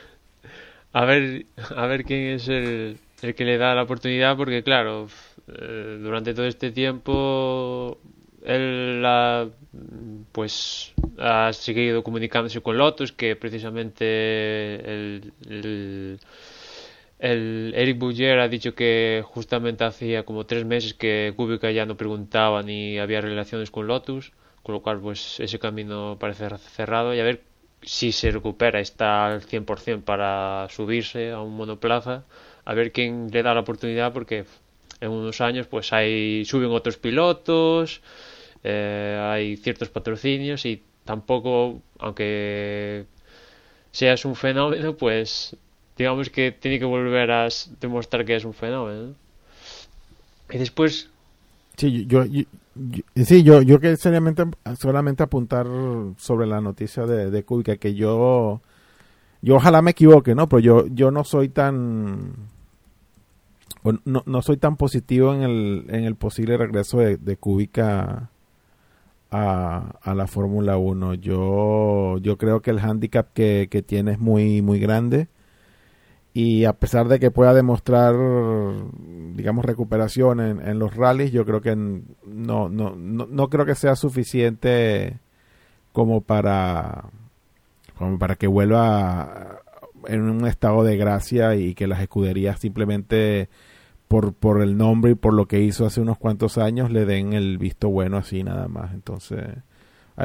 a 0.93 1.05
ver, 1.05 1.47
a 1.75 1.87
ver 1.87 2.03
quién 2.03 2.35
es 2.35 2.47
el, 2.47 2.99
el 3.23 3.35
que 3.35 3.45
le 3.45 3.57
da 3.57 3.75
la 3.75 3.83
oportunidad, 3.83 4.37
porque 4.37 4.63
claro, 4.63 5.07
eh, 5.47 5.99
durante 6.01 6.33
todo 6.33 6.45
este 6.45 6.71
tiempo 6.71 7.99
él 8.45 9.03
ha, 9.05 9.47
pues 10.31 10.93
ha 11.17 11.51
seguido 11.53 12.03
comunicándose 12.03 12.61
con 12.61 12.77
Lotus 12.77 13.11
que 13.11 13.35
precisamente 13.35 14.75
el, 14.75 15.33
el, 17.19 17.73
Eric 17.75 17.99
Bouger 17.99 18.39
ha 18.39 18.47
dicho 18.47 18.73
que 18.75 19.23
justamente 19.25 19.83
hacía 19.83 20.23
como 20.23 20.45
tres 20.45 20.65
meses 20.65 20.93
que 20.93 21.33
Kubica 21.35 21.71
ya 21.71 21.85
no 21.85 21.97
preguntaba 21.97 22.63
ni 22.63 22.97
había 22.97 23.21
relaciones 23.21 23.71
con 23.71 23.87
Lotus 23.87 24.31
con 24.63 24.73
lo 24.73 24.81
cual 24.81 24.99
pues 24.99 25.39
ese 25.39 25.59
camino 25.59 26.17
parece 26.19 26.47
cerrado 26.57 27.13
y 27.13 27.19
a 27.19 27.23
ver 27.23 27.41
si 27.81 28.11
se 28.11 28.31
recupera 28.31 28.79
está 28.79 29.27
al 29.27 29.41
100% 29.41 30.03
para 30.03 30.67
subirse 30.69 31.31
a 31.31 31.41
un 31.41 31.55
monoplaza 31.55 32.23
a 32.69 32.73
ver 32.75 32.91
quién 32.91 33.31
le 33.31 33.41
da 33.41 33.55
la 33.55 33.61
oportunidad 33.61 34.13
porque 34.13 34.45
en 35.01 35.09
unos 35.09 35.41
años 35.41 35.65
pues 35.65 35.91
hay 35.91 36.45
suben 36.45 36.69
otros 36.69 36.97
pilotos, 36.97 37.99
eh, 38.63 39.19
hay 39.19 39.57
ciertos 39.57 39.89
patrocinios 39.89 40.67
y 40.67 40.83
tampoco, 41.03 41.81
aunque 41.97 43.05
seas 43.91 44.23
un 44.23 44.35
fenómeno, 44.35 44.95
pues 44.95 45.57
digamos 45.97 46.29
que 46.29 46.51
tiene 46.51 46.77
que 46.77 46.85
volver 46.85 47.31
a 47.31 47.47
demostrar 47.81 48.23
que 48.23 48.35
es 48.35 48.45
un 48.45 48.53
fenómeno. 48.53 49.15
Y 50.51 50.59
después... 50.59 51.09
Sí, 51.75 52.05
yo, 52.05 52.23
yo, 52.25 52.43
sí, 53.15 53.41
yo, 53.41 53.63
yo 53.63 53.79
que 53.79 53.97
seriamente 53.97 54.43
solamente 54.79 55.23
apuntar 55.23 55.65
sobre 56.17 56.45
la 56.45 56.61
noticia 56.61 57.07
de, 57.07 57.31
de 57.31 57.43
Kubica, 57.43 57.77
que 57.77 57.95
yo, 57.95 58.61
yo 59.41 59.55
ojalá 59.55 59.81
me 59.81 59.91
equivoque, 59.91 60.35
¿no? 60.35 60.47
Pero 60.47 60.59
yo, 60.59 60.85
yo 60.87 61.09
no 61.09 61.23
soy 61.23 61.49
tan 61.49 62.58
no, 63.83 64.23
no 64.25 64.41
soy 64.41 64.57
tan 64.57 64.75
positivo 64.77 65.33
en 65.33 65.43
el, 65.43 65.85
en 65.89 66.03
el 66.03 66.15
posible 66.15 66.57
regreso 66.57 66.99
de, 66.99 67.17
de 67.17 67.37
Kubica 67.37 68.29
a, 69.31 69.95
a 70.01 70.15
la 70.15 70.27
Fórmula 70.27 70.77
1. 70.77 71.15
Yo, 71.15 72.17
yo 72.19 72.37
creo 72.37 72.61
que 72.61 72.71
el 72.71 72.79
handicap 72.79 73.27
que, 73.33 73.67
que 73.69 73.81
tiene 73.81 74.13
es 74.13 74.19
muy, 74.19 74.61
muy 74.61 74.79
grande. 74.79 75.27
Y 76.33 76.65
a 76.65 76.73
pesar 76.73 77.07
de 77.07 77.19
que 77.19 77.31
pueda 77.31 77.53
demostrar, 77.53 78.15
digamos, 79.33 79.65
recuperación 79.65 80.39
en, 80.39 80.67
en 80.67 80.79
los 80.79 80.95
rallies, 80.95 81.31
yo 81.31 81.45
creo 81.45 81.61
que 81.61 81.75
no, 81.75 82.69
no, 82.69 82.95
no, 82.95 82.95
no 82.95 83.49
creo 83.49 83.65
que 83.65 83.75
sea 83.75 83.95
suficiente 83.95 85.17
como 85.91 86.21
para, 86.21 87.05
como 87.97 88.19
para 88.19 88.35
que 88.35 88.47
vuelva 88.47 89.61
en 90.07 90.21
un 90.21 90.47
estado 90.47 90.83
de 90.83 90.97
gracia 90.97 91.55
y 91.55 91.73
que 91.73 91.87
las 91.87 92.01
escuderías 92.01 92.59
simplemente 92.59 93.49
por, 94.09 94.33
por 94.33 94.61
el 94.61 94.75
nombre 94.75 95.11
y 95.11 95.15
por 95.15 95.33
lo 95.33 95.45
que 95.45 95.61
hizo 95.61 95.85
hace 95.85 96.01
unos 96.01 96.17
cuantos 96.17 96.57
años 96.57 96.91
le 96.91 97.05
den 97.05 97.31
el 97.31 97.57
visto 97.57 97.87
bueno 97.87 98.17
así 98.17 98.43
nada 98.43 98.67
más. 98.67 98.93
Entonces, 98.93 99.45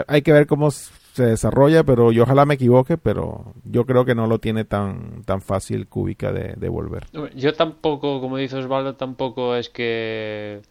hay, 0.08 0.22
que 0.22 0.32
ver 0.32 0.46
cómo 0.48 0.70
se 0.72 1.26
desarrolla, 1.26 1.84
pero 1.84 2.10
yo 2.10 2.24
ojalá 2.24 2.46
me 2.46 2.54
equivoque, 2.54 2.96
pero 2.96 3.54
yo 3.62 3.84
creo 3.84 4.04
que 4.04 4.14
no 4.16 4.26
lo 4.26 4.40
tiene 4.40 4.64
tan, 4.64 5.22
tan 5.24 5.40
fácil 5.40 5.86
Cúbica 5.86 6.32
de, 6.32 6.54
de 6.56 6.68
volver. 6.68 7.06
Yo 7.36 7.52
tampoco, 7.52 8.20
como 8.20 8.38
dice 8.38 8.56
Osvaldo, 8.56 8.96
tampoco 8.96 9.54
es 9.54 9.68
que, 9.68 10.62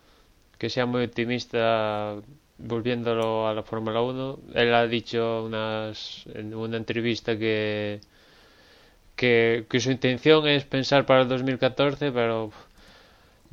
que 0.58 0.69
sea 0.69 0.86
muy 0.86 1.06
optimista 1.06 2.15
volviéndolo 2.58 3.47
a 3.47 3.54
la 3.54 3.63
Fórmula 3.63 4.02
1. 4.02 4.39
Él 4.56 4.73
ha 4.73 4.88
dicho 4.88 5.45
unas, 5.45 6.26
en 6.34 6.56
una 6.56 6.78
entrevista 6.78 7.38
que, 7.38 8.02
que, 9.15 9.80
su 9.80 9.91
intención 9.91 10.47
es 10.47 10.65
pensar 10.65 11.06
para 11.06 11.21
el 11.21 11.28
2014, 11.28 12.12
pero 12.12 12.52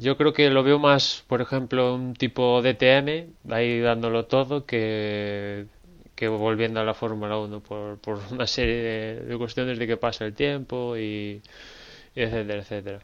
yo 0.01 0.17
creo 0.17 0.33
que 0.33 0.49
lo 0.51 0.63
veo 0.63 0.79
más, 0.79 1.25
por 1.27 1.43
ejemplo, 1.43 1.95
un 1.95 2.15
tipo 2.15 2.63
DTM, 2.63 3.35
ahí 3.51 3.81
dándolo 3.81 4.25
todo, 4.25 4.65
que, 4.65 5.67
que 6.15 6.29
volviendo 6.29 6.81
a 6.81 6.85
la 6.85 6.95
Fórmula 6.95 7.39
1 7.39 7.61
por, 7.61 7.99
por 7.99 8.19
una 8.31 8.47
serie 8.47 9.21
de, 9.21 9.37
cuestiones 9.37 9.79
de 9.79 9.87
que 9.87 9.99
pasa 9.99 10.25
el 10.25 10.35
tiempo 10.35 10.97
y, 10.97 11.43
etcétera, 12.15 12.61
etcétera. 12.61 13.01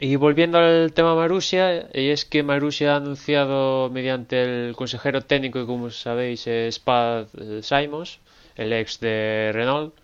Y 0.00 0.16
volviendo 0.16 0.58
al 0.58 0.92
tema 0.92 1.14
Marusia, 1.14 1.88
y 1.94 2.08
es 2.10 2.24
que 2.24 2.42
Marusia 2.42 2.94
ha 2.94 2.96
anunciado 2.96 3.88
mediante 3.90 4.42
el 4.42 4.76
consejero 4.76 5.22
técnico, 5.22 5.60
que 5.60 5.66
como 5.66 5.90
sabéis 5.90 6.46
es 6.48 6.76
Spad 6.76 7.26
Simons, 7.62 8.18
el 8.56 8.72
ex 8.72 8.98
de 9.00 9.50
Renault, 9.52 9.94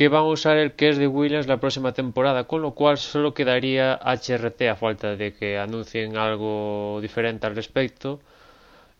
que 0.00 0.08
van 0.08 0.22
a 0.22 0.28
usar 0.28 0.56
el 0.56 0.72
que 0.72 0.88
es 0.88 0.96
de 0.96 1.06
Williams 1.06 1.46
la 1.46 1.60
próxima 1.60 1.92
temporada, 1.92 2.44
con 2.44 2.62
lo 2.62 2.70
cual 2.72 2.96
solo 2.96 3.34
quedaría 3.34 4.00
HRT 4.02 4.62
a 4.70 4.74
falta 4.74 5.14
de 5.14 5.34
que 5.34 5.58
anuncien 5.58 6.16
algo 6.16 7.00
diferente 7.02 7.46
al 7.46 7.54
respecto. 7.54 8.18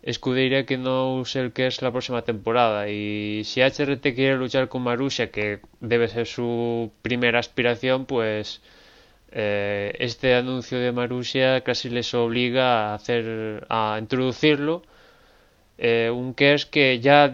Escudería 0.03 0.67
que 0.67 0.77
no 0.77 1.15
use 1.15 1.41
el 1.41 1.53
que 1.53 1.67
es 1.69 1.81
la 1.81 1.91
próxima 1.91 2.21
temporada 2.21 2.91
y 2.91 3.45
si 3.45 3.63
HRT 3.63 4.03
quiere 4.15 4.37
luchar 4.37 4.69
con 4.69 4.83
Marussia, 4.83 5.31
que 5.31 5.61
debe 5.81 6.07
ser 6.07 6.27
su 6.27 6.93
primera 7.01 7.39
aspiración, 7.39 8.05
pues 8.05 8.61
eh, 9.33 9.95
este 10.01 10.35
anuncio 10.35 10.79
de 10.79 10.93
Marussia 10.93 11.63
casi 11.63 11.89
les 11.89 12.13
obliga 12.13 12.91
a 12.93 12.95
hacer 12.97 13.67
a 13.71 13.97
introducirlo 13.99 14.83
eh, 15.79 16.11
un 16.13 16.35
que 16.35 16.53
es 16.53 16.67
que 16.67 17.01
ya 17.01 17.33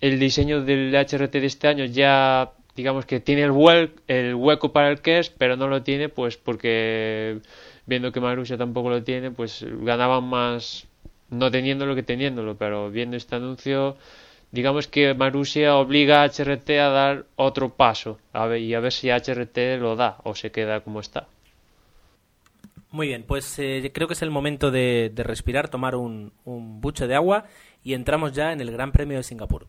el 0.00 0.18
diseño 0.18 0.64
del 0.64 0.92
HRT 0.92 1.32
de 1.34 1.46
este 1.46 1.68
año 1.68 1.84
ya 1.84 2.50
digamos 2.76 3.06
que 3.06 3.20
tiene 3.20 3.42
el, 3.42 3.90
el 4.08 4.34
hueco 4.34 4.72
para 4.72 4.90
el 4.90 5.00
KERS, 5.00 5.30
pero 5.30 5.56
no 5.56 5.68
lo 5.68 5.82
tiene 5.82 6.08
pues 6.08 6.36
porque 6.36 7.40
viendo 7.86 8.12
que 8.12 8.20
Marussia 8.20 8.56
tampoco 8.56 8.90
lo 8.90 9.02
tiene, 9.02 9.30
pues 9.30 9.64
ganaban 9.82 10.24
más 10.24 10.86
no 11.30 11.50
teniéndolo 11.50 11.94
que 11.94 12.02
teniéndolo, 12.02 12.56
pero 12.56 12.90
viendo 12.90 13.16
este 13.16 13.36
anuncio, 13.36 13.96
digamos 14.52 14.86
que 14.86 15.14
Marussia 15.14 15.76
obliga 15.76 16.22
a 16.22 16.26
HRT 16.26 16.70
a 16.70 16.88
dar 16.88 17.24
otro 17.36 17.70
paso 17.70 18.18
a 18.32 18.46
ver, 18.46 18.60
y 18.60 18.74
a 18.74 18.80
ver 18.80 18.92
si 18.92 19.10
HRT 19.10 19.80
lo 19.80 19.96
da 19.96 20.18
o 20.24 20.34
se 20.34 20.50
queda 20.50 20.80
como 20.80 21.00
está. 21.00 21.26
Muy 22.90 23.08
bien, 23.08 23.24
pues 23.26 23.58
eh, 23.58 23.90
creo 23.92 24.06
que 24.06 24.14
es 24.14 24.22
el 24.22 24.30
momento 24.30 24.70
de, 24.70 25.10
de 25.12 25.22
respirar, 25.24 25.68
tomar 25.68 25.96
un, 25.96 26.32
un 26.44 26.80
buche 26.80 27.08
de 27.08 27.16
agua 27.16 27.46
y 27.82 27.94
entramos 27.94 28.32
ya 28.32 28.52
en 28.52 28.60
el 28.60 28.70
Gran 28.70 28.92
Premio 28.92 29.16
de 29.16 29.24
Singapur. 29.24 29.66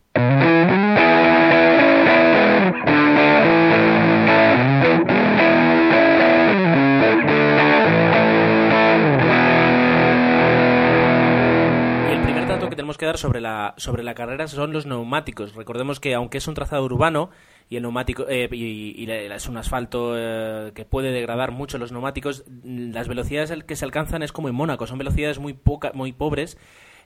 Primer 12.96 12.96
dato 12.96 12.96
que 12.96 12.96
tenemos 12.96 12.98
que 12.98 13.06
dar 13.06 13.18
sobre 13.18 13.40
la, 13.40 13.74
sobre 13.76 14.02
la 14.02 14.14
carrera 14.14 14.48
son 14.48 14.72
los 14.72 14.86
neumáticos. 14.86 15.54
Recordemos 15.54 16.00
que 16.00 16.14
aunque 16.14 16.38
es 16.38 16.48
un 16.48 16.54
trazado 16.54 16.84
urbano 16.84 17.30
y 17.68 17.76
el 17.76 17.82
neumático 17.82 18.26
eh, 18.28 18.48
y, 18.52 19.10
es 19.10 19.48
un 19.48 19.56
asfalto 19.56 20.14
eh, 20.16 20.72
que 20.74 20.84
puede 20.84 21.12
degradar 21.12 21.50
mucho 21.52 21.78
los 21.78 21.92
neumáticos, 21.92 22.44
mm, 22.48 22.92
las 22.92 23.08
velocidades 23.08 23.52
que 23.64 23.76
se 23.76 23.84
alcanzan 23.84 24.22
es 24.22 24.32
como 24.32 24.48
en 24.48 24.54
Mónaco, 24.54 24.86
son 24.86 24.98
velocidades 24.98 25.38
muy 25.38 25.52
poca, 25.52 25.92
muy 25.94 26.12
pobres, 26.12 26.58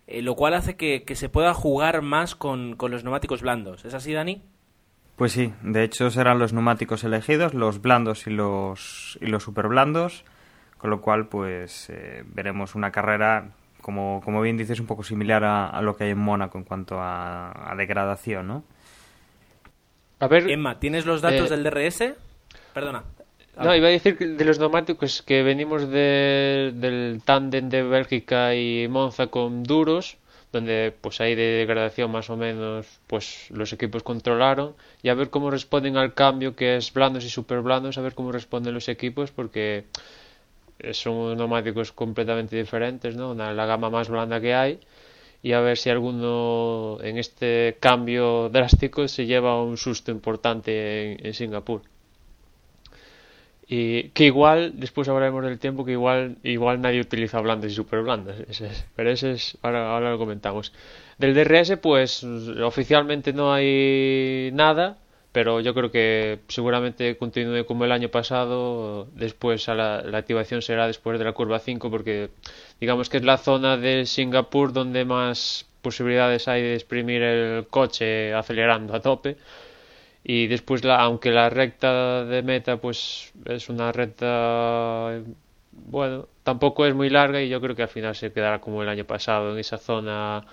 eh, 0.07 0.23
lo 0.23 0.35
cual 0.35 0.55
hace 0.55 0.77
que, 0.77 1.05
que 1.05 1.15
se 1.15 1.29
pueda 1.29 1.55
jugar 1.55 2.03
más 2.03 2.35
con, 2.35 2.77
con 2.77 2.91
los 2.91 3.05
neumáticos 3.05 3.43
blandos. 3.43 3.85
¿Es 3.85 3.95
así, 3.95 4.13
Dani? 4.13 4.43
Pues 5.21 5.33
sí, 5.33 5.53
de 5.63 5.85
hecho 5.85 6.11
serán 6.11 6.39
los 6.39 6.55
neumáticos 6.55 7.05
elegidos, 7.05 7.53
los 7.53 7.83
blandos 7.83 8.27
y 8.27 8.31
los, 8.31 9.19
y 9.21 9.27
los 9.27 9.43
super 9.43 9.69
blandos, 9.69 10.25
con 10.79 10.89
lo 10.89 11.03
cual 11.03 11.29
pues 11.29 11.91
eh, 11.91 12.25
veremos 12.27 12.75
una 12.75 12.91
carrera, 12.91 13.51
como, 13.81 14.21
como 14.25 14.41
bien 14.43 14.57
dices, 14.57 14.81
un 14.81 14.87
poco 14.87 15.03
similar 15.05 15.45
a, 15.45 15.69
a 15.69 15.83
lo 15.83 15.97
que 15.97 16.05
hay 16.05 16.11
en 16.11 16.19
Mónaco 16.19 16.59
en 16.59 16.65
cuanto 16.65 17.01
a, 17.01 17.71
a 17.73 17.75
degradación, 17.77 18.47
¿no? 18.49 18.65
A 20.19 20.29
ver, 20.29 20.51
Emma, 20.51 20.79
¿tienes 20.79 21.07
los 21.07 21.23
datos 21.23 21.51
Eh, 21.51 21.57
del 21.57 21.65
DRS? 21.65 22.15
Perdona. 22.75 23.05
No, 23.57 23.75
iba 23.75 23.89
a 23.89 23.91
decir 23.91 24.17
que 24.17 24.27
de 24.27 24.45
los 24.45 24.59
neumáticos 24.59 25.23
que 25.23 25.43
venimos 25.43 25.89
de- 25.89 26.73
del 26.75 27.21
tándem 27.25 27.69
de 27.69 27.83
Bélgica 27.83 28.55
y 28.55 28.87
Monza 28.89 29.27
con 29.27 29.65
duros, 29.65 30.17
donde 30.53 30.95
pues 31.01 31.21
hay 31.21 31.35
de 31.35 31.43
degradación 31.63 32.11
más 32.11 32.31
o 32.31 32.37
menos, 32.37 32.87
pues 33.07 33.51
los 33.51 33.73
equipos 33.73 34.03
controlaron, 34.03 34.75
y 35.03 35.09
a 35.11 35.15
ver 35.15 35.31
cómo 35.31 35.51
responden 35.51 35.97
al 35.97 36.15
cambio 36.15 36.57
que 36.57 36.77
es 36.77 36.93
blandos 36.93 37.25
y 37.25 37.29
super 37.31 37.61
blandos, 37.61 37.99
a 37.99 38.03
ver 38.03 38.15
cómo 38.15 38.33
responden 38.33 38.73
los 38.75 38.89
equipos, 38.89 39.31
porque 39.31 39.79
eh, 39.79 39.85
son 40.93 41.15
unos 41.17 41.37
neumáticos 41.39 41.93
completamente 41.93 42.57
diferentes, 42.57 43.17
¿no? 43.17 43.31
Una- 43.33 43.53
la 43.53 43.67
gama 43.67 43.91
más 43.91 44.09
blanda 44.09 44.41
que 44.41 44.55
hay, 44.55 44.79
y 45.43 45.53
a 45.53 45.61
ver 45.61 45.79
si 45.79 45.91
alguno 45.91 46.99
en 47.03 47.19
este 47.19 47.77
cambio 47.81 48.49
drástico 48.51 49.09
se 49.09 49.27
lleva 49.27 49.63
un 49.63 49.77
susto 49.77 50.11
importante 50.11 51.27
en- 51.27 51.35
Singapur. 51.35 51.83
Y 53.73 54.09
que 54.11 54.25
igual, 54.25 54.73
después 54.81 55.09
hablaremos 55.09 55.45
del 55.45 55.61
tiempo, 55.61 55.85
que 55.85 55.93
igual, 55.93 56.37
igual 56.43 56.81
nadie 56.81 57.01
utiliza 57.01 57.41
blandas 57.41 57.71
y 57.71 57.75
super 57.75 58.03
blandas. 58.03 58.37
pero 58.97 59.11
ese 59.11 59.33
es, 59.33 59.59
ahora, 59.63 59.93
ahora 59.95 60.11
lo 60.11 60.19
comentamos. 60.19 60.73
Del 61.19 61.35
DRS, 61.35 61.77
pues 61.77 62.25
oficialmente 62.25 63.33
no 63.33 63.53
hay 63.53 64.51
nada, 64.53 64.99
pero 65.33 65.61
yo 65.61 65.75
creo 65.75 65.91
que 65.91 66.41
seguramente 66.49 67.17
continúe 67.17 67.65
como 67.67 67.85
el 67.85 67.93
año 67.93 68.09
pasado. 68.09 69.07
Después 69.15 69.69
a 69.69 69.75
la, 69.75 70.03
la 70.03 70.19
activación 70.19 70.63
será 70.63 70.87
después 70.87 71.19
de 71.19 71.25
la 71.25 71.33
curva 71.33 71.59
5, 71.59 71.91
porque 71.91 72.31
digamos 72.81 73.09
que 73.09 73.19
es 73.19 73.25
la 73.25 73.39
zona 73.39 73.77
de 73.77 74.07
Singapur 74.07 74.73
donde 74.73 75.05
más 75.05 75.67
posibilidades 75.83 76.49
hay 76.49 76.63
de 76.63 76.75
exprimir 76.75 77.23
el 77.23 77.67
coche 77.69 78.35
acelerando 78.35 78.95
a 78.95 79.01
tope 79.01 79.37
y 80.23 80.47
después 80.47 80.85
la, 80.85 81.01
aunque 81.01 81.31
la 81.31 81.49
recta 81.51 82.25
de 82.25 82.43
meta 82.43 82.77
pues 82.77 83.33
es 83.47 83.69
una 83.69 83.93
recta 83.93 85.21
bueno 85.73 86.29
tampoco 86.43 86.87
es 86.87 86.95
muy 86.95 87.09
larga 87.11 87.41
y 87.41 87.49
yo 87.49 87.61
creo 87.61 87.75
que 87.75 87.83
al 87.83 87.89
final 87.89 88.15
se 88.15 88.33
quedará 88.33 88.61
como 88.61 88.83
el 88.83 88.89
año 88.89 89.05
pasado 89.05 89.53
en 89.53 89.59
esa 89.59 89.79
zona 89.79 90.45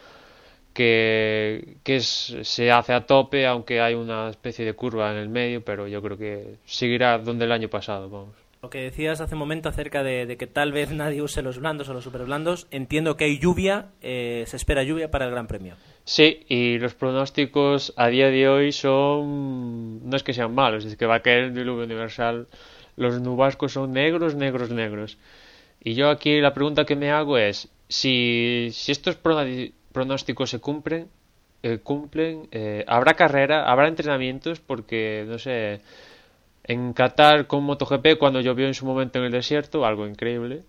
que, 0.78 1.78
que 1.84 1.96
es, 1.96 2.38
se 2.44 2.70
hace 2.70 2.94
a 2.94 3.08
tope 3.08 3.48
aunque 3.48 3.82
hay 3.82 3.96
una 3.96 4.30
especie 4.30 4.64
de 4.64 4.74
curva 4.74 5.12
en 5.12 5.18
el 5.18 5.28
medio 5.28 5.66
pero 5.66 5.88
yo 5.88 6.04
creo 6.04 6.20
que 6.20 6.58
seguirá 6.66 7.18
donde 7.18 7.46
el 7.46 7.52
año 7.52 7.68
pasado 7.68 8.12
vamos 8.12 8.36
Lo 8.62 8.70
que 8.70 8.82
decías 8.82 9.20
hace 9.20 9.34
un 9.34 9.40
momento 9.40 9.70
acerca 9.70 10.04
de, 10.04 10.28
de 10.28 10.38
que 10.38 10.46
tal 10.46 10.72
vez 10.74 10.92
nadie 11.02 11.24
use 11.24 11.42
los 11.42 11.58
blandos 11.58 11.90
o 11.90 11.96
los 11.96 12.04
super 12.04 12.26
blandos, 12.26 12.68
entiendo 12.70 13.18
que 13.18 13.26
hay 13.26 13.40
lluvia, 13.40 13.88
eh, 14.04 14.44
se 14.46 14.56
espera 14.56 14.84
lluvia 14.84 15.10
para 15.10 15.26
el 15.26 15.32
Gran 15.32 15.48
Premio. 15.48 15.74
Sí, 16.06 16.46
y 16.48 16.78
los 16.78 16.94
pronósticos 16.94 17.94
a 17.98 18.08
día 18.10 18.30
de 18.30 18.48
hoy 18.48 18.72
son, 18.72 20.08
no 20.08 20.16
es 20.16 20.22
que 20.22 20.34
sean 20.34 20.54
malos, 20.54 20.86
es 20.86 20.96
que 20.96 21.08
va 21.08 21.16
a 21.16 21.22
caer 21.22 21.46
el 21.46 21.56
diluvio 21.56 21.86
universal. 21.86 22.48
Los 22.96 23.20
nubascos 23.20 23.74
son 23.74 23.94
negros, 23.94 24.36
negros, 24.36 24.70
negros. 24.70 25.18
Y 25.84 25.96
yo 25.96 26.10
aquí 26.10 26.40
la 26.40 26.54
pregunta 26.54 26.86
que 26.86 26.96
me 26.96 27.10
hago 27.10 27.40
es, 27.40 27.70
si, 27.90 28.70
si 28.72 28.92
estos 28.92 29.16
pronósticos 29.98 30.52
se 30.52 30.60
cumplen, 30.60 31.08
eh, 31.64 31.80
cumplen, 31.80 32.48
eh, 32.52 32.86
¿habrá 32.88 33.16
carrera? 33.16 33.66
¿Habrá 33.66 33.88
entrenamientos? 33.88 34.60
Porque, 34.60 35.26
no 35.28 35.40
sé, 35.40 35.82
en 36.64 36.94
Qatar 36.94 37.48
con 37.48 37.64
MotoGP, 37.64 38.20
cuando 38.20 38.40
llovió 38.40 38.68
en 38.68 38.76
su 38.76 38.86
momento 38.86 39.18
en 39.18 39.26
el 39.26 39.32
desierto, 39.32 39.88
algo 39.88 40.06
increíble, 40.06 40.62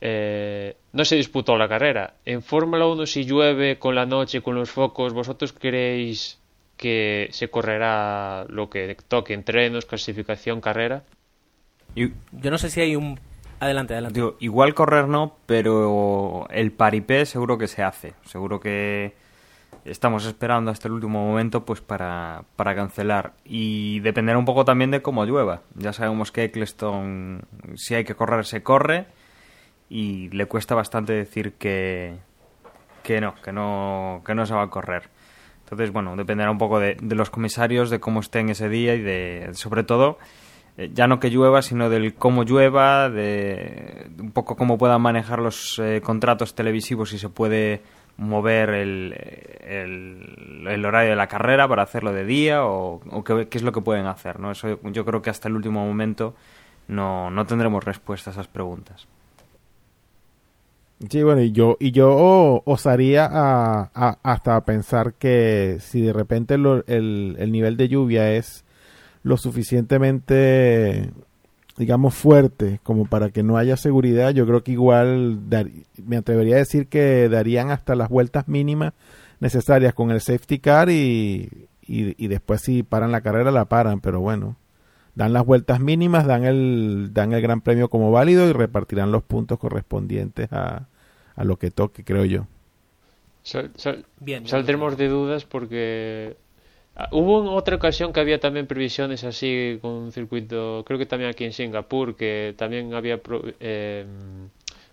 eh, 0.00 0.76
no 0.94 1.04
se 1.04 1.16
disputó 1.16 1.58
la 1.58 1.68
carrera. 1.68 2.14
En 2.24 2.40
Fórmula 2.40 2.86
1, 2.86 3.04
si 3.04 3.26
llueve 3.26 3.78
con 3.78 3.94
la 3.94 4.06
noche, 4.06 4.40
con 4.40 4.54
los 4.54 4.70
focos, 4.70 5.12
¿vosotros 5.12 5.52
creéis 5.52 6.40
que 6.78 7.28
se 7.32 7.50
correrá 7.50 8.46
lo 8.48 8.70
que 8.70 8.96
toque, 9.08 9.34
entrenos, 9.34 9.84
clasificación, 9.84 10.62
carrera? 10.62 11.02
Yo 11.94 12.50
no 12.50 12.56
sé 12.56 12.70
si 12.70 12.80
hay 12.80 12.96
un... 12.96 13.20
Adelante, 13.60 13.94
adelante. 13.94 14.20
igual 14.38 14.74
correr 14.74 15.08
no, 15.08 15.36
pero 15.46 16.46
el 16.50 16.72
paripé 16.72 17.26
seguro 17.26 17.58
que 17.58 17.66
se 17.66 17.82
hace. 17.82 18.14
Seguro 18.24 18.60
que 18.60 19.14
estamos 19.84 20.26
esperando 20.26 20.70
hasta 20.70 20.88
el 20.88 20.94
último 20.94 21.24
momento 21.24 21.64
pues 21.64 21.80
para, 21.80 22.44
para 22.56 22.74
cancelar. 22.74 23.32
Y 23.44 24.00
dependerá 24.00 24.38
un 24.38 24.44
poco 24.44 24.64
también 24.64 24.90
de 24.90 25.02
cómo 25.02 25.24
llueva. 25.24 25.62
Ya 25.74 25.92
sabemos 25.92 26.30
que 26.30 26.44
Eccleston, 26.44 27.42
si 27.74 27.94
hay 27.94 28.04
que 28.04 28.14
correr, 28.14 28.44
se 28.44 28.62
corre. 28.62 29.06
Y 29.88 30.28
le 30.30 30.46
cuesta 30.46 30.74
bastante 30.74 31.14
decir 31.14 31.54
que, 31.54 32.18
que 33.02 33.20
no, 33.20 33.34
que 33.42 33.52
no, 33.52 34.22
que 34.24 34.34
no 34.34 34.46
se 34.46 34.54
va 34.54 34.62
a 34.62 34.70
correr. 34.70 35.08
Entonces, 35.64 35.92
bueno, 35.92 36.14
dependerá 36.14 36.50
un 36.50 36.58
poco 36.58 36.78
de, 36.78 36.96
de 37.00 37.14
los 37.14 37.30
comisarios, 37.30 37.90
de 37.90 37.98
cómo 37.98 38.20
estén 38.20 38.50
ese 38.50 38.68
día 38.68 38.94
y 38.94 39.02
de, 39.02 39.50
sobre 39.54 39.82
todo, 39.82 40.18
eh, 40.78 40.90
ya 40.94 41.08
no 41.08 41.18
que 41.18 41.28
llueva, 41.28 41.60
sino 41.60 41.90
del 41.90 42.14
cómo 42.14 42.44
llueva, 42.44 43.10
de 43.10 44.10
un 44.20 44.30
poco 44.30 44.56
cómo 44.56 44.78
puedan 44.78 45.02
manejar 45.02 45.40
los 45.40 45.80
eh, 45.80 46.00
contratos 46.00 46.54
televisivos, 46.54 47.10
si 47.10 47.18
se 47.18 47.28
puede 47.28 47.82
mover 48.16 48.70
el, 48.70 49.12
el, 50.66 50.84
horario 50.84 51.10
de 51.10 51.16
la 51.16 51.26
carrera 51.26 51.66
para 51.68 51.82
hacerlo 51.82 52.12
de 52.12 52.24
día 52.24 52.64
o, 52.64 53.00
qué, 53.24 53.48
qué 53.48 53.58
es 53.58 53.64
lo 53.64 53.72
que 53.72 53.80
pueden 53.80 54.06
hacer, 54.06 54.38
¿no? 54.38 54.52
Eso 54.52 54.78
yo 54.84 55.04
creo 55.04 55.20
que 55.20 55.30
hasta 55.30 55.48
el 55.48 55.56
último 55.56 55.84
momento 55.84 56.34
no, 56.86 57.30
no 57.30 57.44
tendremos 57.44 57.84
respuesta 57.84 58.30
a 58.30 58.32
esas 58.32 58.46
preguntas. 58.46 59.08
Sí, 61.08 61.22
bueno, 61.22 61.42
y 61.42 61.52
yo, 61.52 61.76
y 61.80 61.90
yo 61.90 62.62
osaría 62.64 63.28
a, 63.30 63.90
hasta 64.22 64.60
pensar 64.64 65.14
que 65.14 65.78
si 65.80 66.02
de 66.02 66.12
repente 66.12 66.54
el, 66.54 67.36
el 67.38 67.52
nivel 67.52 67.76
de 67.76 67.88
lluvia 67.88 68.32
es 68.32 68.64
lo 69.22 69.36
suficientemente, 69.36 71.10
digamos, 71.76 72.14
fuerte 72.14 72.80
como 72.82 73.06
para 73.06 73.30
que 73.30 73.42
no 73.42 73.56
haya 73.56 73.76
seguridad, 73.76 74.30
yo 74.32 74.46
creo 74.46 74.62
que 74.64 74.72
igual 74.72 75.48
dar- 75.48 75.68
me 76.04 76.16
atrevería 76.16 76.56
a 76.56 76.58
decir 76.60 76.88
que 76.88 77.28
darían 77.28 77.70
hasta 77.70 77.94
las 77.94 78.08
vueltas 78.08 78.48
mínimas 78.48 78.92
necesarias 79.40 79.94
con 79.94 80.10
el 80.10 80.20
safety 80.20 80.58
car 80.58 80.90
y, 80.90 81.68
y, 81.82 82.22
y 82.22 82.28
después 82.28 82.60
si 82.62 82.82
paran 82.82 83.12
la 83.12 83.20
carrera 83.20 83.50
la 83.50 83.66
paran, 83.66 84.00
pero 84.00 84.20
bueno 84.20 84.56
dan 85.14 85.32
las 85.32 85.44
vueltas 85.44 85.80
mínimas, 85.80 86.26
dan 86.26 86.44
el, 86.44 87.10
dan 87.12 87.32
el 87.32 87.42
gran 87.42 87.60
premio 87.60 87.88
como 87.88 88.12
válido 88.12 88.48
y 88.48 88.52
repartirán 88.52 89.10
los 89.10 89.24
puntos 89.24 89.58
correspondientes 89.58 90.52
a, 90.52 90.86
a 91.34 91.44
lo 91.44 91.56
que 91.58 91.72
toque, 91.72 92.04
creo 92.04 92.24
yo. 92.24 92.46
Sal- 93.42 93.72
sal- 93.76 94.04
Bien, 94.20 94.46
saldremos 94.46 94.96
de 94.96 95.08
dudas 95.08 95.44
porque 95.44 96.36
hubo 97.12 97.42
en 97.42 97.48
otra 97.48 97.76
ocasión 97.76 98.12
que 98.12 98.20
había 98.20 98.40
también 98.40 98.66
previsiones 98.66 99.24
así 99.24 99.78
con 99.80 99.92
un 99.92 100.12
circuito, 100.12 100.84
creo 100.86 100.98
que 100.98 101.06
también 101.06 101.30
aquí 101.30 101.44
en 101.44 101.52
Singapur, 101.52 102.16
que 102.16 102.54
también 102.56 102.94
había 102.94 103.20
eh, 103.60 104.06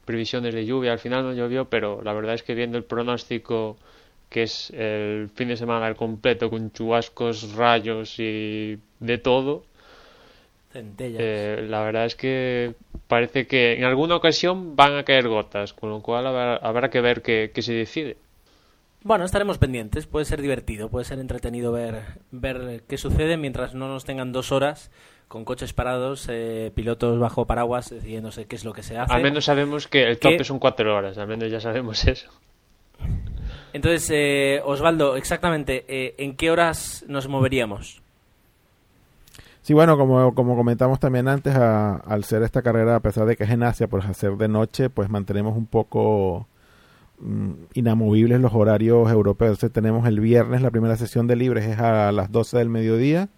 previsiones 0.05 0.53
de 0.53 0.65
lluvia. 0.65 0.91
Al 0.93 0.99
final 0.99 1.23
no 1.23 1.33
llovió, 1.33 1.65
pero 1.69 2.01
la 2.03 2.13
verdad 2.13 2.35
es 2.35 2.43
que 2.43 2.55
viendo 2.55 2.77
el 2.77 2.83
pronóstico 2.83 3.77
que 4.29 4.43
es 4.43 4.71
el 4.71 5.29
fin 5.35 5.47
de 5.49 5.57
semana 5.57 5.85
al 5.85 5.95
completo 5.95 6.49
con 6.49 6.71
chubascos, 6.71 7.53
rayos 7.53 8.19
y 8.19 8.77
de 8.99 9.17
todo, 9.17 9.63
Centellas. 10.71 11.21
eh, 11.21 11.65
la 11.69 11.81
verdad 11.83 12.05
es 12.05 12.15
que 12.15 12.75
parece 13.07 13.47
que 13.47 13.73
en 13.73 13.83
alguna 13.85 14.15
ocasión 14.15 14.75
van 14.75 14.95
a 14.95 15.03
caer 15.03 15.27
gotas, 15.27 15.73
con 15.73 15.89
lo 15.89 16.01
cual 16.01 16.27
habrá, 16.27 16.55
habrá 16.57 16.89
que 16.89 17.01
ver 17.01 17.21
qué, 17.21 17.51
qué 17.53 17.61
se 17.61 17.73
decide. 17.73 18.17
Bueno, 19.05 19.23
estaremos 19.23 19.59
pendientes. 19.59 20.07
Puede 20.07 20.25
ser 20.25 20.41
divertido, 20.41 20.89
puede 20.89 21.05
ser 21.05 21.19
entretenido 21.19 21.71
ver, 21.71 22.01
ver 22.31 22.81
qué 22.87 22.97
sucede 22.97 23.37
mientras 23.37 23.75
no 23.75 23.87
nos 23.87 24.03
tengan 24.03 24.31
dos 24.31 24.51
horas 24.51 24.89
con 25.27 25.45
coches 25.45 25.73
parados, 25.73 26.27
eh, 26.27 26.71
pilotos 26.73 27.19
bajo 27.19 27.45
paraguas 27.45 27.91
decidiéndose 27.91 28.45
qué 28.45 28.55
es 28.55 28.65
lo 28.65 28.73
que 28.73 28.81
se 28.81 28.97
hace. 28.97 29.13
Al 29.13 29.21
menos 29.21 29.45
sabemos 29.45 29.87
que 29.87 30.01
el 30.09 30.17
tope 30.17 30.37
¿Qué? 30.37 30.43
son 30.43 30.57
cuatro 30.57 30.95
horas, 30.95 31.19
al 31.19 31.27
menos 31.27 31.51
ya 31.51 31.59
sabemos 31.59 32.03
eso. 32.07 32.31
Entonces, 33.73 34.09
eh, 34.11 34.59
Osvaldo, 34.65 35.15
exactamente, 35.17 35.85
eh, 35.87 36.15
¿en 36.17 36.35
qué 36.35 36.49
horas 36.49 37.05
nos 37.07 37.27
moveríamos? 37.27 38.01
Sí, 39.61 39.73
bueno, 39.75 39.97
como, 39.97 40.33
como 40.33 40.55
comentamos 40.55 40.99
también 40.99 41.27
antes, 41.27 41.55
a- 41.55 41.97
al 41.97 42.23
ser 42.23 42.41
esta 42.41 42.63
carrera, 42.63 42.95
a 42.95 42.99
pesar 43.01 43.25
de 43.27 43.35
que 43.35 43.43
es 43.43 43.51
en 43.51 43.61
Asia, 43.61 43.87
pues 43.87 44.03
hacer 44.05 44.31
de 44.37 44.47
noche, 44.47 44.89
pues 44.89 45.09
mantenemos 45.11 45.55
un 45.55 45.67
poco 45.67 46.47
inamovibles 47.73 48.39
los 48.41 48.53
horarios 48.53 49.11
europeos. 49.11 49.51
Entonces 49.51 49.71
tenemos 49.71 50.07
el 50.07 50.19
viernes, 50.19 50.61
la 50.61 50.71
primera 50.71 50.97
sesión 50.97 51.27
de 51.27 51.35
libres 51.35 51.65
es 51.65 51.79
a 51.79 52.11
las 52.11 52.31
12 52.31 52.57
del 52.57 52.69
mediodía 52.69 53.29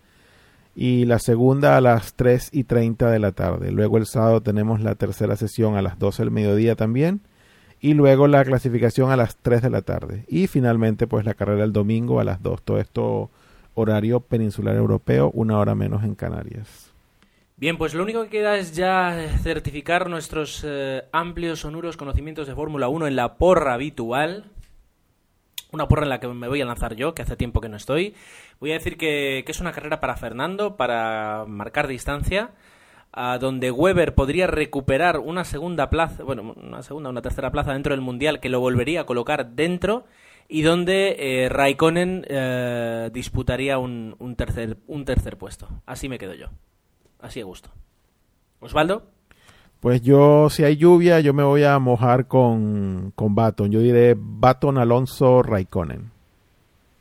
y 0.75 1.05
la 1.05 1.19
segunda 1.19 1.77
a 1.77 1.81
las 1.81 2.13
3 2.13 2.49
y 2.51 2.63
30 2.63 3.09
de 3.09 3.19
la 3.19 3.31
tarde. 3.31 3.71
Luego 3.71 3.97
el 3.97 4.05
sábado 4.05 4.41
tenemos 4.41 4.81
la 4.81 4.95
tercera 4.95 5.35
sesión 5.35 5.75
a 5.75 5.81
las 5.81 5.97
12 5.99 6.23
del 6.23 6.31
mediodía 6.31 6.75
también 6.75 7.21
y 7.79 7.93
luego 7.93 8.27
la 8.27 8.43
clasificación 8.43 9.11
a 9.11 9.15
las 9.17 9.37
3 9.37 9.61
de 9.61 9.69
la 9.69 9.81
tarde. 9.81 10.25
Y 10.27 10.47
finalmente 10.47 11.07
pues 11.07 11.25
la 11.25 11.33
carrera 11.33 11.63
el 11.63 11.73
domingo 11.73 12.19
a 12.19 12.23
las 12.23 12.41
2. 12.41 12.61
Todo 12.63 12.79
esto 12.79 13.31
horario 13.73 14.21
peninsular 14.21 14.75
europeo, 14.75 15.31
una 15.33 15.59
hora 15.59 15.75
menos 15.75 16.03
en 16.03 16.15
Canarias. 16.15 16.86
Bien, 17.59 17.75
pues 17.79 17.95
lo 17.95 18.03
único 18.03 18.21
que 18.23 18.29
queda 18.29 18.55
es 18.55 18.75
ya 18.75 19.17
certificar 19.41 20.11
nuestros 20.11 20.63
eh, 20.63 21.05
amplios, 21.11 21.61
sonoros 21.61 21.97
conocimientos 21.97 22.45
de 22.45 22.53
Fórmula 22.53 22.87
1 22.87 23.07
en 23.07 23.15
la 23.15 23.37
porra 23.37 23.73
habitual. 23.73 24.51
Una 25.71 25.87
porra 25.87 26.03
en 26.03 26.09
la 26.09 26.19
que 26.19 26.27
me 26.27 26.47
voy 26.47 26.61
a 26.61 26.65
lanzar 26.65 26.95
yo, 26.95 27.15
que 27.15 27.23
hace 27.23 27.35
tiempo 27.35 27.59
que 27.59 27.67
no 27.67 27.75
estoy. 27.75 28.13
Voy 28.59 28.69
a 28.69 28.75
decir 28.75 28.95
que, 28.95 29.41
que 29.43 29.51
es 29.51 29.59
una 29.59 29.71
carrera 29.71 29.99
para 29.99 30.17
Fernando, 30.17 30.77
para 30.77 31.45
marcar 31.47 31.87
distancia, 31.87 32.51
a 33.11 33.39
donde 33.39 33.71
Weber 33.71 34.13
podría 34.13 34.45
recuperar 34.45 35.17
una 35.17 35.43
segunda 35.43 35.89
plaza, 35.89 36.23
bueno, 36.23 36.53
una 36.55 36.83
segunda, 36.83 37.09
una 37.09 37.23
tercera 37.23 37.51
plaza 37.51 37.73
dentro 37.73 37.95
del 37.95 38.01
Mundial, 38.01 38.39
que 38.39 38.49
lo 38.49 38.59
volvería 38.59 39.01
a 39.01 39.05
colocar 39.07 39.53
dentro, 39.55 40.05
y 40.47 40.61
donde 40.61 41.15
eh, 41.17 41.49
Raikkonen 41.49 42.23
eh, 42.29 43.09
disputaría 43.11 43.79
un, 43.79 44.15
un 44.19 44.35
tercer, 44.35 44.77
un 44.85 45.05
tercer 45.05 45.39
puesto. 45.39 45.67
Así 45.87 46.07
me 46.07 46.19
quedo 46.19 46.35
yo. 46.35 46.49
Así 47.27 47.41
a 47.41 47.43
gusto. 47.43 47.69
Osvaldo. 48.61 49.03
Pues 49.81 50.01
yo, 50.01 50.49
si 50.49 50.63
hay 50.63 50.77
lluvia, 50.77 51.19
yo 51.19 51.33
me 51.33 51.43
voy 51.43 51.65
a 51.65 51.77
mojar 51.77 52.27
con, 52.27 53.11
con 53.15 53.35
Baton. 53.35 53.69
Yo 53.69 53.81
diré 53.81 54.15
Baton 54.17 54.77
Alonso 54.77 55.43
Raikkonen. 55.43 56.09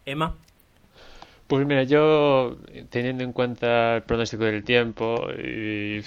Emma. 0.05 0.35
Pues 1.47 1.65
mira, 1.65 1.85
yo 1.85 2.57
teniendo 2.91 3.23
en 3.23 3.33
cuenta 3.33 3.97
el 3.97 4.03
pronóstico 4.03 4.43
del 4.43 4.65
tiempo 4.65 5.31
y 5.31 6.03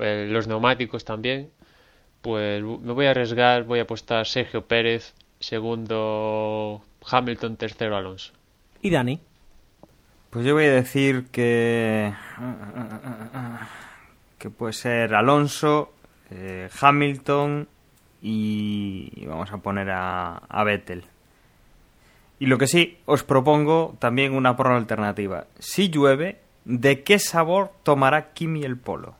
eh, 0.00 0.26
los 0.30 0.48
neumáticos 0.48 1.04
también, 1.04 1.50
pues 2.22 2.62
me 2.62 2.92
voy 2.94 3.04
a 3.04 3.10
arriesgar, 3.10 3.64
voy 3.64 3.80
a 3.80 3.82
apostar 3.82 4.26
Sergio 4.26 4.64
Pérez, 4.66 5.12
segundo 5.40 6.80
Hamilton, 7.06 7.56
tercero 7.56 7.98
Alonso. 7.98 8.32
Y 8.80 8.88
Dani. 8.88 9.20
Pues 10.32 10.46
yo 10.46 10.54
voy 10.54 10.64
a 10.64 10.72
decir 10.72 11.26
que. 11.30 12.10
que 14.38 14.48
puede 14.48 14.72
ser 14.72 15.14
Alonso, 15.14 15.92
eh, 16.30 16.70
Hamilton 16.80 17.68
y 18.22 19.26
vamos 19.26 19.52
a 19.52 19.58
poner 19.58 19.90
a, 19.90 20.38
a 20.38 20.64
Vettel. 20.64 21.04
Y 22.38 22.46
lo 22.46 22.56
que 22.56 22.66
sí, 22.66 22.96
os 23.04 23.24
propongo 23.24 23.94
también 23.98 24.32
una 24.32 24.56
porra 24.56 24.74
alternativa. 24.74 25.48
Si 25.58 25.90
llueve, 25.90 26.40
¿de 26.64 27.02
qué 27.02 27.18
sabor 27.18 27.70
tomará 27.82 28.32
Kimi 28.32 28.64
el 28.64 28.78
polo? 28.78 29.14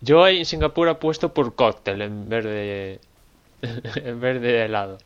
Yo 0.00 0.26
en 0.26 0.46
Singapur 0.46 0.88
apuesto 0.88 1.34
por 1.34 1.54
cóctel 1.54 2.00
en 2.00 2.26
vez 2.26 2.42
de, 2.42 3.00
en 3.96 4.18
vez 4.18 4.40
de 4.40 4.64
helado. 4.64 4.96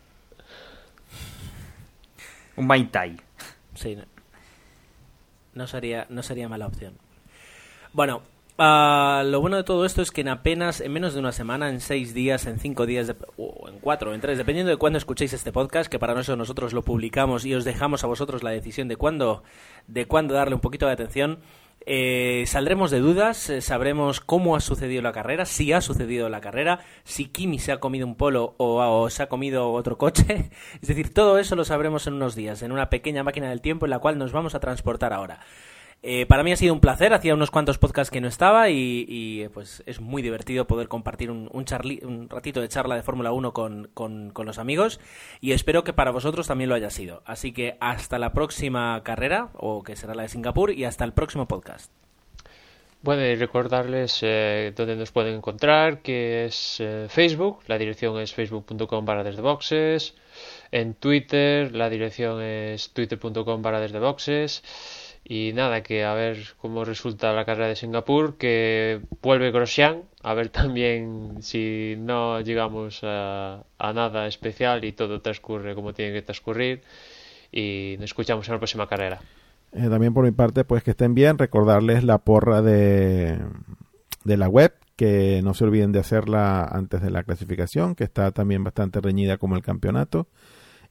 Un 2.54 2.68
Mai 2.68 2.84
Tai. 2.84 3.16
Sí, 3.74 3.98
no, 5.58 5.66
sería, 5.66 6.06
no 6.08 6.22
sería 6.22 6.48
mala 6.48 6.66
opción. 6.66 6.94
Bueno, 7.92 8.22
ah, 8.58 9.22
lo 9.26 9.40
bueno 9.40 9.56
de 9.56 9.64
todo 9.64 9.84
esto 9.84 10.00
es 10.02 10.10
que 10.10 10.22
en 10.22 10.28
apenas, 10.28 10.80
en 10.80 10.92
menos 10.92 11.14
de 11.14 11.20
una 11.20 11.32
semana, 11.32 11.68
en 11.68 11.80
seis 11.80 12.14
días, 12.14 12.46
en 12.46 12.58
cinco 12.58 12.86
días, 12.86 13.06
de- 13.08 13.16
o 13.36 13.68
en 13.68 13.78
cuatro, 13.80 14.14
en 14.14 14.20
tres, 14.20 14.38
dependiendo 14.38 14.70
de 14.70 14.76
cuándo 14.78 14.98
escuchéis 14.98 15.32
este 15.32 15.52
podcast, 15.52 15.90
que 15.90 15.98
para 15.98 16.18
eso 16.18 16.36
nosotros 16.36 16.72
lo 16.72 16.82
publicamos 16.82 17.44
y 17.44 17.54
os 17.54 17.64
dejamos 17.64 18.04
a 18.04 18.06
vosotros 18.06 18.42
la 18.42 18.50
decisión 18.50 18.88
de 18.88 18.96
cuándo, 18.96 19.42
de 19.86 20.06
cuándo 20.06 20.34
darle 20.34 20.54
un 20.54 20.60
poquito 20.60 20.86
de 20.86 20.92
atención. 20.92 21.38
Eh, 21.86 22.44
saldremos 22.46 22.90
de 22.90 23.00
dudas, 23.00 23.48
eh, 23.50 23.60
sabremos 23.60 24.20
cómo 24.20 24.56
ha 24.56 24.60
sucedido 24.60 25.02
la 25.02 25.12
carrera, 25.12 25.46
si 25.46 25.72
ha 25.72 25.80
sucedido 25.80 26.28
la 26.28 26.40
carrera, 26.40 26.80
si 27.04 27.26
Kimi 27.26 27.58
se 27.58 27.72
ha 27.72 27.80
comido 27.80 28.06
un 28.06 28.14
polo 28.14 28.54
o, 28.58 28.82
o 28.82 29.10
se 29.10 29.22
ha 29.22 29.28
comido 29.28 29.72
otro 29.72 29.98
coche. 29.98 30.50
Es 30.82 30.88
decir, 30.88 31.12
todo 31.14 31.38
eso 31.38 31.56
lo 31.56 31.64
sabremos 31.64 32.06
en 32.06 32.14
unos 32.14 32.34
días, 32.34 32.62
en 32.62 32.72
una 32.72 32.90
pequeña 32.90 33.22
máquina 33.22 33.48
del 33.48 33.60
tiempo 33.60 33.86
en 33.86 33.90
la 33.90 33.98
cual 33.98 34.18
nos 34.18 34.32
vamos 34.32 34.54
a 34.54 34.60
transportar 34.60 35.12
ahora. 35.12 35.40
Eh, 36.00 36.26
para 36.26 36.44
mí 36.44 36.52
ha 36.52 36.56
sido 36.56 36.72
un 36.74 36.80
placer, 36.80 37.12
hacía 37.12 37.34
unos 37.34 37.50
cuantos 37.50 37.76
podcasts 37.76 38.12
que 38.12 38.20
no 38.20 38.28
estaba 38.28 38.70
y, 38.70 39.48
pues 39.52 39.82
es 39.84 40.00
muy 40.00 40.22
divertido 40.22 40.66
poder 40.68 40.86
compartir 40.86 41.28
un, 41.30 41.50
un, 41.52 41.64
charli- 41.64 42.04
un 42.04 42.28
ratito 42.30 42.60
de 42.60 42.68
charla 42.68 42.94
de 42.94 43.02
Fórmula 43.02 43.32
1 43.32 43.52
con, 43.52 43.90
con- 43.94 44.32
los 44.46 44.58
amigos 44.58 45.00
y 45.40 45.52
espero 45.52 45.82
que 45.82 45.92
para 45.92 46.12
vosotros 46.12 46.46
también 46.46 46.70
lo 46.70 46.76
haya 46.76 46.90
sido. 46.90 47.22
Así 47.26 47.52
que 47.52 47.76
hasta 47.80 48.20
la 48.20 48.32
próxima 48.32 49.02
carrera, 49.02 49.48
o 49.54 49.82
que 49.82 49.96
será 49.96 50.14
la 50.14 50.22
de 50.22 50.28
Singapur, 50.28 50.70
y 50.70 50.84
hasta 50.84 51.04
el 51.04 51.12
próximo 51.12 51.48
podcast. 51.48 51.90
Bueno, 53.02 53.24
y 53.24 53.34
recordarles 53.36 54.18
eh, 54.22 54.72
dónde 54.76 54.96
nos 54.96 55.12
pueden 55.12 55.34
encontrar, 55.36 56.02
que 56.02 56.46
es 56.46 56.78
eh, 56.80 57.06
Facebook, 57.08 57.60
la 57.68 57.78
dirección 57.78 58.18
es 58.20 58.34
facebook.com 58.34 59.04
barra 59.04 59.22
desde 59.22 59.40
boxes, 59.40 60.14
en 60.72 60.94
Twitter, 60.94 61.74
la 61.74 61.90
dirección 61.90 62.42
es 62.42 62.90
twitter.com 62.90 63.62
barra 63.62 63.78
desde 63.80 64.00
boxes, 64.00 64.62
y 65.28 65.52
nada, 65.52 65.82
que 65.82 66.04
a 66.04 66.14
ver 66.14 66.38
cómo 66.56 66.86
resulta 66.86 67.34
la 67.34 67.44
carrera 67.44 67.68
de 67.68 67.76
Singapur, 67.76 68.38
que 68.38 69.02
vuelve 69.20 69.50
Grosjean, 69.50 70.04
a 70.22 70.32
ver 70.32 70.48
también 70.48 71.42
si 71.42 71.96
no 71.98 72.40
llegamos 72.40 73.00
a, 73.02 73.62
a 73.78 73.92
nada 73.92 74.26
especial 74.26 74.84
y 74.84 74.92
todo 74.92 75.20
transcurre 75.20 75.74
como 75.74 75.92
tiene 75.92 76.14
que 76.14 76.22
transcurrir, 76.22 76.80
y 77.52 77.96
nos 77.98 78.06
escuchamos 78.06 78.48
en 78.48 78.54
la 78.54 78.58
próxima 78.58 78.88
carrera. 78.88 79.20
Eh, 79.72 79.88
también 79.90 80.14
por 80.14 80.24
mi 80.24 80.30
parte, 80.30 80.64
pues 80.64 80.82
que 80.82 80.92
estén 80.92 81.14
bien, 81.14 81.36
recordarles 81.36 82.04
la 82.04 82.18
porra 82.18 82.62
de, 82.62 83.38
de 84.24 84.36
la 84.38 84.48
web, 84.48 84.72
que 84.96 85.42
no 85.44 85.52
se 85.52 85.64
olviden 85.64 85.92
de 85.92 86.00
hacerla 86.00 86.64
antes 86.64 87.02
de 87.02 87.10
la 87.10 87.22
clasificación, 87.22 87.94
que 87.94 88.04
está 88.04 88.30
también 88.30 88.64
bastante 88.64 89.00
reñida 89.00 89.36
como 89.36 89.56
el 89.56 89.62
campeonato. 89.62 90.26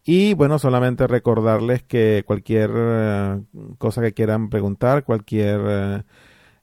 Y 0.09 0.35
bueno, 0.35 0.57
solamente 0.57 1.05
recordarles 1.05 1.83
que 1.83 2.23
cualquier 2.25 2.71
eh, 2.73 3.41
cosa 3.77 4.01
que 4.01 4.13
quieran 4.13 4.49
preguntar, 4.49 5.03
cualquier 5.03 5.59
eh, 5.67 6.03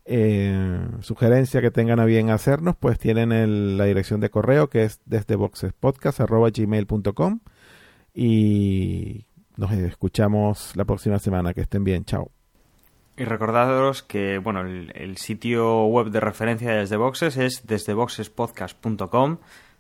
eh, 0.07 0.81
sugerencia 1.01 1.61
que 1.61 1.71
tengan 1.71 2.01
a 2.01 2.07
bien 2.07 2.31
hacernos, 2.31 2.75
pues 2.75 2.99
tienen 2.99 3.33
el- 3.33 3.77
la 3.77 3.85
dirección 3.85 4.21
de 4.21 4.31
correo 4.31 4.71
que 4.71 4.85
es 4.85 5.03
desde 5.05 5.37
boxespodcast.gmail.com 5.37 7.41
y 8.15 9.27
nos 9.57 9.73
escuchamos 9.73 10.75
la 10.75 10.87
próxima 10.87 11.19
semana. 11.19 11.53
Que 11.53 11.61
estén 11.61 11.85
bien. 11.85 12.07
Chao. 12.07 12.31
Y 13.17 13.25
recordaros 13.25 14.03
que 14.03 14.39
bueno, 14.39 14.63
el, 14.63 15.17
sitio 15.19 15.85
web 15.85 16.09
de 16.11 16.19
referencia 16.21 16.71
de 16.73 16.79
Desde 16.79 16.97
Boxes 16.97 17.37
es 17.37 17.65
desdeboxespodcast.com, 17.67 19.37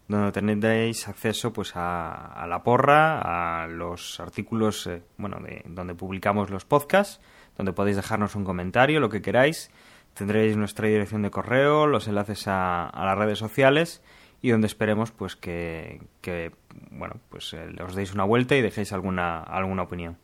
donde 0.08 0.32
tendréis 0.32 1.08
acceso 1.08 1.52
pues 1.52 1.76
a, 1.76 2.14
a 2.14 2.46
la 2.46 2.62
porra, 2.62 3.62
a 3.62 3.66
los 3.66 4.20
artículos 4.20 4.86
eh, 4.86 5.02
bueno, 5.16 5.38
de, 5.40 5.62
donde 5.66 5.94
publicamos 5.94 6.50
los 6.50 6.64
podcasts, 6.64 7.20
donde 7.56 7.72
podéis 7.72 7.96
dejarnos 7.96 8.34
un 8.34 8.44
comentario, 8.44 9.00
lo 9.00 9.08
que 9.08 9.22
queráis. 9.22 9.70
Tendréis 10.12 10.56
nuestra 10.56 10.88
dirección 10.88 11.22
de 11.22 11.30
correo, 11.30 11.86
los 11.86 12.06
enlaces 12.06 12.44
a, 12.46 12.90
las 12.94 13.18
redes 13.18 13.38
sociales 13.38 14.02
y 14.42 14.50
donde 14.50 14.66
esperemos 14.66 15.10
pues 15.10 15.36
que, 15.36 16.02
que, 16.20 16.52
bueno 16.90 17.16
pues 17.30 17.52
eh, 17.54 17.66
os 17.82 17.94
deis 17.94 18.12
una 18.12 18.24
vuelta 18.24 18.54
y 18.54 18.62
dejéis 18.62 18.92
alguna 18.92 19.40
alguna 19.40 19.82
opinión. 19.82 20.18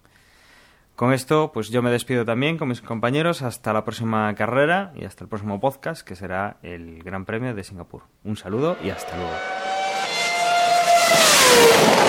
Con 0.94 1.14
esto, 1.14 1.50
pues 1.52 1.70
yo 1.70 1.80
me 1.80 1.90
despido 1.90 2.26
también 2.26 2.58
con 2.58 2.68
mis 2.68 2.82
compañeros 2.82 3.40
hasta 3.40 3.72
la 3.72 3.84
próxima 3.84 4.34
carrera 4.34 4.92
y 4.94 5.06
hasta 5.06 5.24
el 5.24 5.28
próximo 5.28 5.58
podcast, 5.58 6.06
que 6.06 6.14
será 6.14 6.58
el 6.62 7.02
Gran 7.02 7.24
Premio 7.24 7.54
de 7.54 7.64
Singapur. 7.64 8.02
Un 8.22 8.36
saludo 8.36 8.76
y 8.84 8.90
hasta 8.90 9.16
luego. 9.16 9.59
Thank 11.50 11.94
you. 11.94 11.99